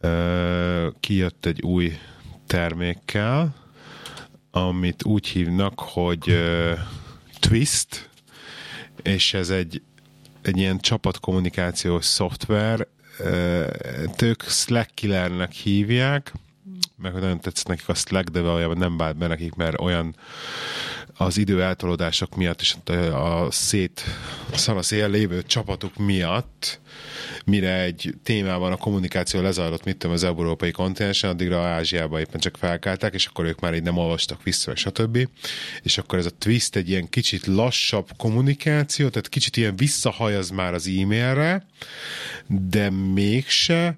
[0.00, 1.98] ö, kijött egy új
[2.46, 3.54] termékkel,
[4.50, 6.72] amit úgy hívnak, hogy ö,
[7.38, 8.08] Twist,
[9.02, 9.82] és ez egy,
[10.42, 12.86] egy ilyen csapatkommunikációs szoftver,
[14.22, 16.32] ők Slack killernek hívják,
[16.96, 20.16] meg nagyon tetszett nekik a Slack, de valójában nem bánt be nekik, mert olyan
[21.20, 22.76] az idő eltolódások miatt és
[23.12, 24.04] a szét
[24.54, 26.80] szanaszél lévő csapatok miatt
[27.44, 32.56] mire egy témában a kommunikáció lezajlott, mit tudom, az európai kontinensen, addigra Ázsiába éppen csak
[32.56, 35.28] felkálták, és akkor ők már így nem olvastak vissza, stb.
[35.82, 40.74] És akkor ez a twist egy ilyen kicsit lassabb kommunikáció, tehát kicsit ilyen visszahajaz már
[40.74, 41.66] az e-mailre,
[42.46, 43.96] de mégse,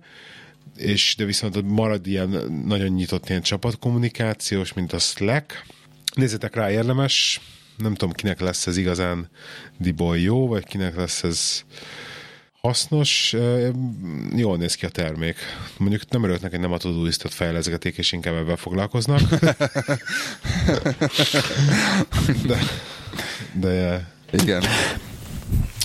[0.77, 2.29] és de viszont marad ilyen
[2.67, 5.65] nagyon nyitott ilyen csapatkommunikációs, mint a Slack.
[6.15, 7.41] Nézzétek rá, érdemes.
[7.77, 9.29] Nem tudom, kinek lesz ez igazán
[9.79, 11.65] diból jó, vagy kinek lesz ez
[12.61, 13.37] hasznos,
[14.35, 15.37] jól néz ki a termék.
[15.77, 19.21] Mondjuk nem örülök neki, nem a Todoistot fejleszgetik, és inkább ebben foglalkoznak.
[22.47, 22.59] de,
[23.53, 24.07] de...
[24.31, 24.63] Igen.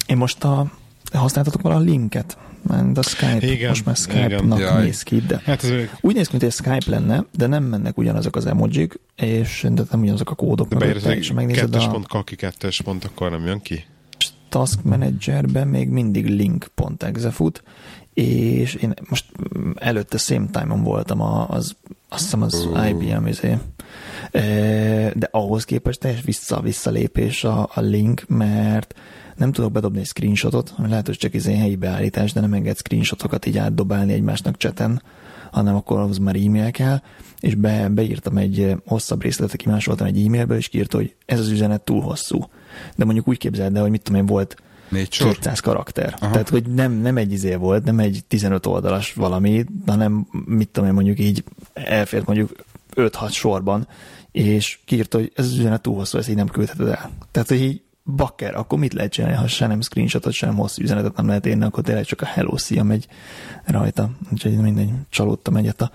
[0.05, 0.71] Én most a,
[1.13, 2.37] használtatok vala a linket?
[2.67, 6.31] Mert a Skype, igen, most már Skype-nak néz ki, de hát ez úgy néz ki,
[6.31, 10.35] mint egy Skype lenne, de nem mennek ugyanazok az emojik, és de nem ugyanazok a
[10.35, 10.67] kódok.
[10.67, 11.89] De beírsz, és megnézed kettes a...
[11.89, 13.85] pont, kaki kettes pont, akkor nem jön ki?
[14.49, 17.63] Task Managerben még mindig link.exe fut,
[18.13, 19.25] és én most
[19.75, 21.75] előtte same time-on voltam az,
[22.09, 23.57] azt hiszem az IBM izé,
[25.13, 28.93] de ahhoz képest teljes vissza, visszalépés a, a link, mert
[29.37, 32.77] nem tudok bedobni egy screenshotot, ami lehet, hogy csak izé helyi beállítás, de nem enged
[32.77, 35.01] screenshotokat így átdobálni egymásnak cseten,
[35.51, 37.01] hanem akkor az már e-mail kell,
[37.39, 41.81] és be, beírtam egy hosszabb részletet, kimásoltam egy e-mailből, és kiírta, hogy ez az üzenet
[41.81, 42.47] túl hosszú
[42.95, 44.55] de mondjuk úgy képzeld el, hogy mit tudom én, volt
[44.89, 46.15] Négy 200 karakter.
[46.19, 46.31] Aha.
[46.31, 50.89] Tehát, hogy nem, nem egy izé volt, nem egy 15 oldalas valami, hanem mit tudom
[50.89, 52.51] én, mondjuk így elfért mondjuk
[52.95, 53.87] 5-6 sorban,
[54.31, 57.11] és kiírta, hogy ez az üzenet túl hosszú, ezt így nem küldheted el.
[57.31, 57.81] Tehát, hogy így
[58.15, 61.63] bakker, akkor mit lehet csinálni, ha se nem screenshotot, sem hosszú üzenetet nem lehet érni,
[61.63, 63.07] akkor tényleg csak a hello, szia megy
[63.65, 64.09] rajta.
[64.31, 65.91] Úgyhogy mindegy, csalódtam egyet a,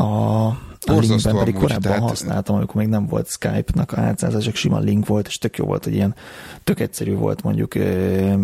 [0.00, 0.46] a
[0.86, 2.08] a linkben pedig korábban tehát...
[2.08, 5.64] használtam, amikor még nem volt Skype-nak a átszázás, csak sima link volt, és tök jó
[5.64, 6.14] volt, hogy ilyen
[6.64, 7.74] tök egyszerű volt mondjuk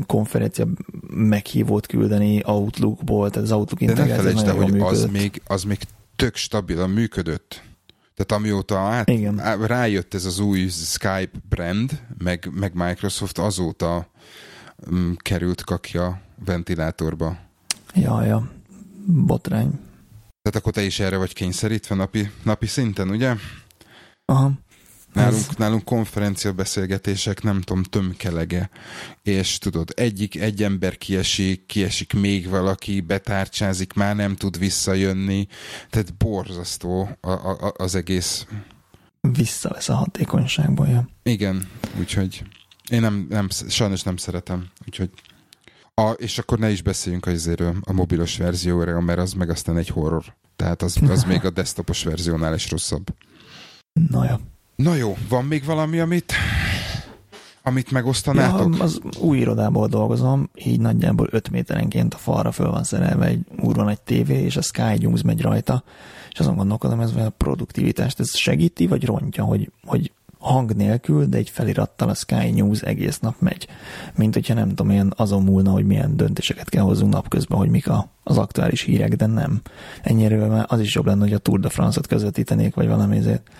[0.06, 0.66] konferencia
[1.10, 5.78] meghívót küldeni Outlookból, tehát az Outlook integráció De ne felejtsd hogy az még, az még
[6.16, 7.62] tök stabilan működött.
[8.14, 9.66] Tehát amióta át, Igen.
[9.66, 14.06] rájött ez az új Skype brand, meg, meg Microsoft, azóta
[14.90, 17.38] um, került kakja ventilátorba.
[17.94, 18.50] Ja, ja.
[19.06, 19.70] Botrány.
[20.42, 23.34] Tehát akkor te is erre vagy kényszerítve napi, napi szinten, ugye?
[24.24, 24.52] Aha.
[25.14, 25.56] Nálunk, Ez...
[25.56, 28.70] nálunk konferencia beszélgetések, nem tudom, tömkelege.
[29.22, 35.46] És tudod, egyik, egy ember kiesik, kiesik még valaki, betárcsázik, már nem tud visszajönni.
[35.90, 38.46] Tehát borzasztó a, a, az egész.
[39.20, 41.08] Visszavesz a hatékonyságból, ja.
[41.22, 42.42] Igen, úgyhogy
[42.90, 44.66] én nem, nem, sajnos nem szeretem.
[44.86, 45.10] Úgyhogy
[45.94, 49.88] a, és akkor ne is beszéljünk azért a mobilos verzióra, mert az meg aztán egy
[49.88, 50.34] horror.
[50.56, 53.06] Tehát az, az még a desktopos verziónál is rosszabb.
[54.10, 54.36] Na jó.
[54.76, 56.32] Na jó, van még valami, amit
[57.66, 58.76] amit megosztanátok?
[58.76, 63.40] Ja, az új irodából dolgozom, így nagyjából 5 méterenként a falra föl van szerelve egy
[63.60, 65.84] úrvan egy tévé, és a Sky News megy rajta,
[66.32, 71.36] és azon gondolkodom, ez a produktivitást, ez segíti, vagy rontja, hogy, hogy hang nélkül, de
[71.36, 73.68] egy felirattal a Sky News egész nap megy.
[74.16, 77.88] Mint hogyha nem tudom, ilyen azon múlna, hogy milyen döntéseket kell hozzunk napközben, hogy mik
[77.88, 79.60] a, az aktuális hírek, de nem.
[80.02, 83.50] Ennyire már az is jobb lenne, hogy a Tour de France-ot közvetítenék, vagy valami ezért,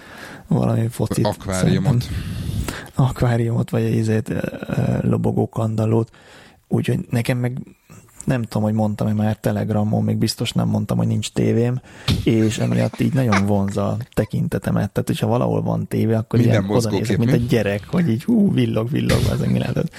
[0.49, 1.27] valami focit.
[1.27, 2.05] Akváriumot.
[2.95, 4.33] Akváriumot, vagy ezért
[5.01, 6.11] lobogó kandallót.
[6.69, 7.59] Úgyhogy nekem meg
[8.25, 11.81] nem tudom, hogy mondtam-e már Telegramon, még biztos nem mondtam, hogy nincs tévém,
[12.25, 14.91] és emiatt így nagyon vonza a tekintetemet.
[14.91, 18.25] Tehát, hogyha valahol van tévé, akkor Minden ilyen oda nézek, mint egy gyerek, hogy így
[18.25, 19.93] hú, villog, villog, az mi lehet.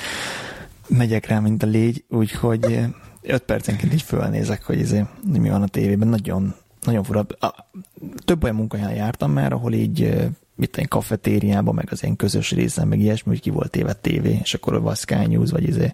[0.87, 2.79] Megyek rá, mint a légy, úgyhogy
[3.21, 6.07] öt percenként így fölnézek, hogy, izé, mi van a tévében.
[6.07, 6.55] Nagyon,
[6.85, 7.25] nagyon fura.
[7.39, 7.67] A,
[8.25, 10.15] több olyan munkahelyen jártam már, ahol így
[10.55, 14.39] mit egy kafetériába, meg az ilyen közös részen, meg ilyesmi, hogy ki volt téve tévé,
[14.43, 15.93] és akkor vagy Sky News, vagy, izé,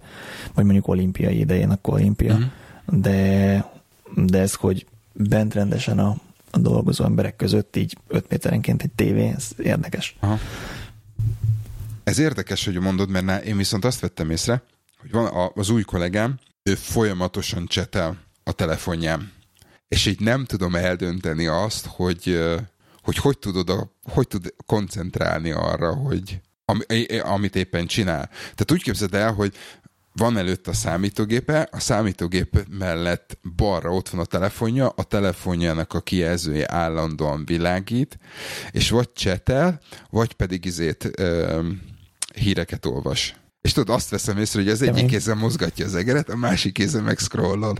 [0.54, 2.38] vagy mondjuk olimpiai idején, akkor olimpia.
[2.38, 2.44] Mm.
[3.00, 3.72] De,
[4.16, 6.16] de ez, hogy bent rendesen a,
[6.52, 10.16] a dolgozó emberek között így 5 méterenként egy tévé, ez érdekes.
[10.20, 10.40] Aha.
[12.04, 14.64] Ez érdekes, hogy mondod, mert én viszont azt vettem észre,
[15.02, 19.32] hogy van az új kollégám, ő folyamatosan csetel a telefonján.
[19.92, 22.40] És így nem tudom eldönteni azt, hogy
[23.02, 28.28] hogy hogy tudod a, hogy tud koncentrálni arra, hogy ami, amit éppen csinál.
[28.28, 29.56] Tehát úgy képzeld el, hogy
[30.14, 36.02] van előtt a számítógépe, a számítógép mellett balra ott van a telefonja, a telefonjának a
[36.02, 38.18] kijelzője állandóan világít,
[38.72, 41.60] és vagy csetel, vagy pedig izét ö,
[42.36, 43.36] híreket olvas.
[43.62, 47.02] És tudod, azt veszem észre, hogy az egyik kézzel mozgatja az egeret, a másik kézzel
[47.02, 47.76] meg scrollol.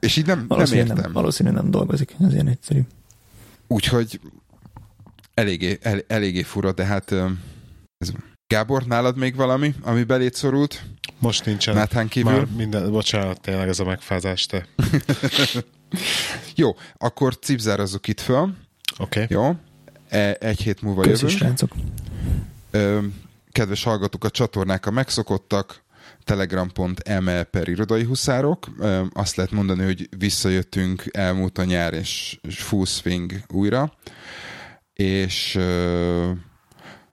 [0.00, 0.96] És így nem, nem Valószínű értem.
[0.96, 2.80] nem, valószínű nem dolgozik, ez ilyen egyszerű.
[3.66, 4.20] Úgyhogy
[5.34, 7.12] eléggé, el, eléggé fura, de hát
[7.98, 8.12] ez,
[8.46, 10.84] Gábor, nálad még valami, ami belét szorult?
[11.18, 11.74] Most nincsen.
[11.74, 12.32] Náthán kívül?
[12.32, 14.66] Már minden, bocsánat, tényleg ez a megfázás, te.
[16.54, 18.54] Jó, akkor cipzárazzuk itt föl.
[18.98, 19.22] Oké.
[19.22, 19.36] Okay.
[19.36, 19.56] Jó?
[20.08, 21.40] E, egy hét múlva Köszi, jövünk.
[21.40, 21.72] srácok.
[23.50, 25.82] Kedves hallgatók, a csatornák a megszokottak,
[26.26, 28.66] telegram.me per irodai huszárok.
[29.12, 33.92] Azt lehet mondani, hogy visszajöttünk elmúlt a nyár, és, és full swing újra.
[34.92, 35.58] És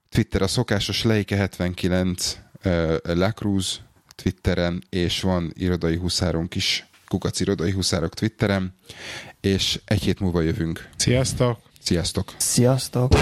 [0.09, 3.79] Twitter a szokásos Leike79 ö, Lacruz
[4.15, 8.75] Twitteren, és van irodai huszárunk is, kukac irodai huszárok Twitteren,
[9.41, 10.89] és egy hét múlva jövünk.
[10.95, 11.59] Sziasztok!
[11.79, 12.33] Sziasztok!
[12.37, 13.13] Sziasztok!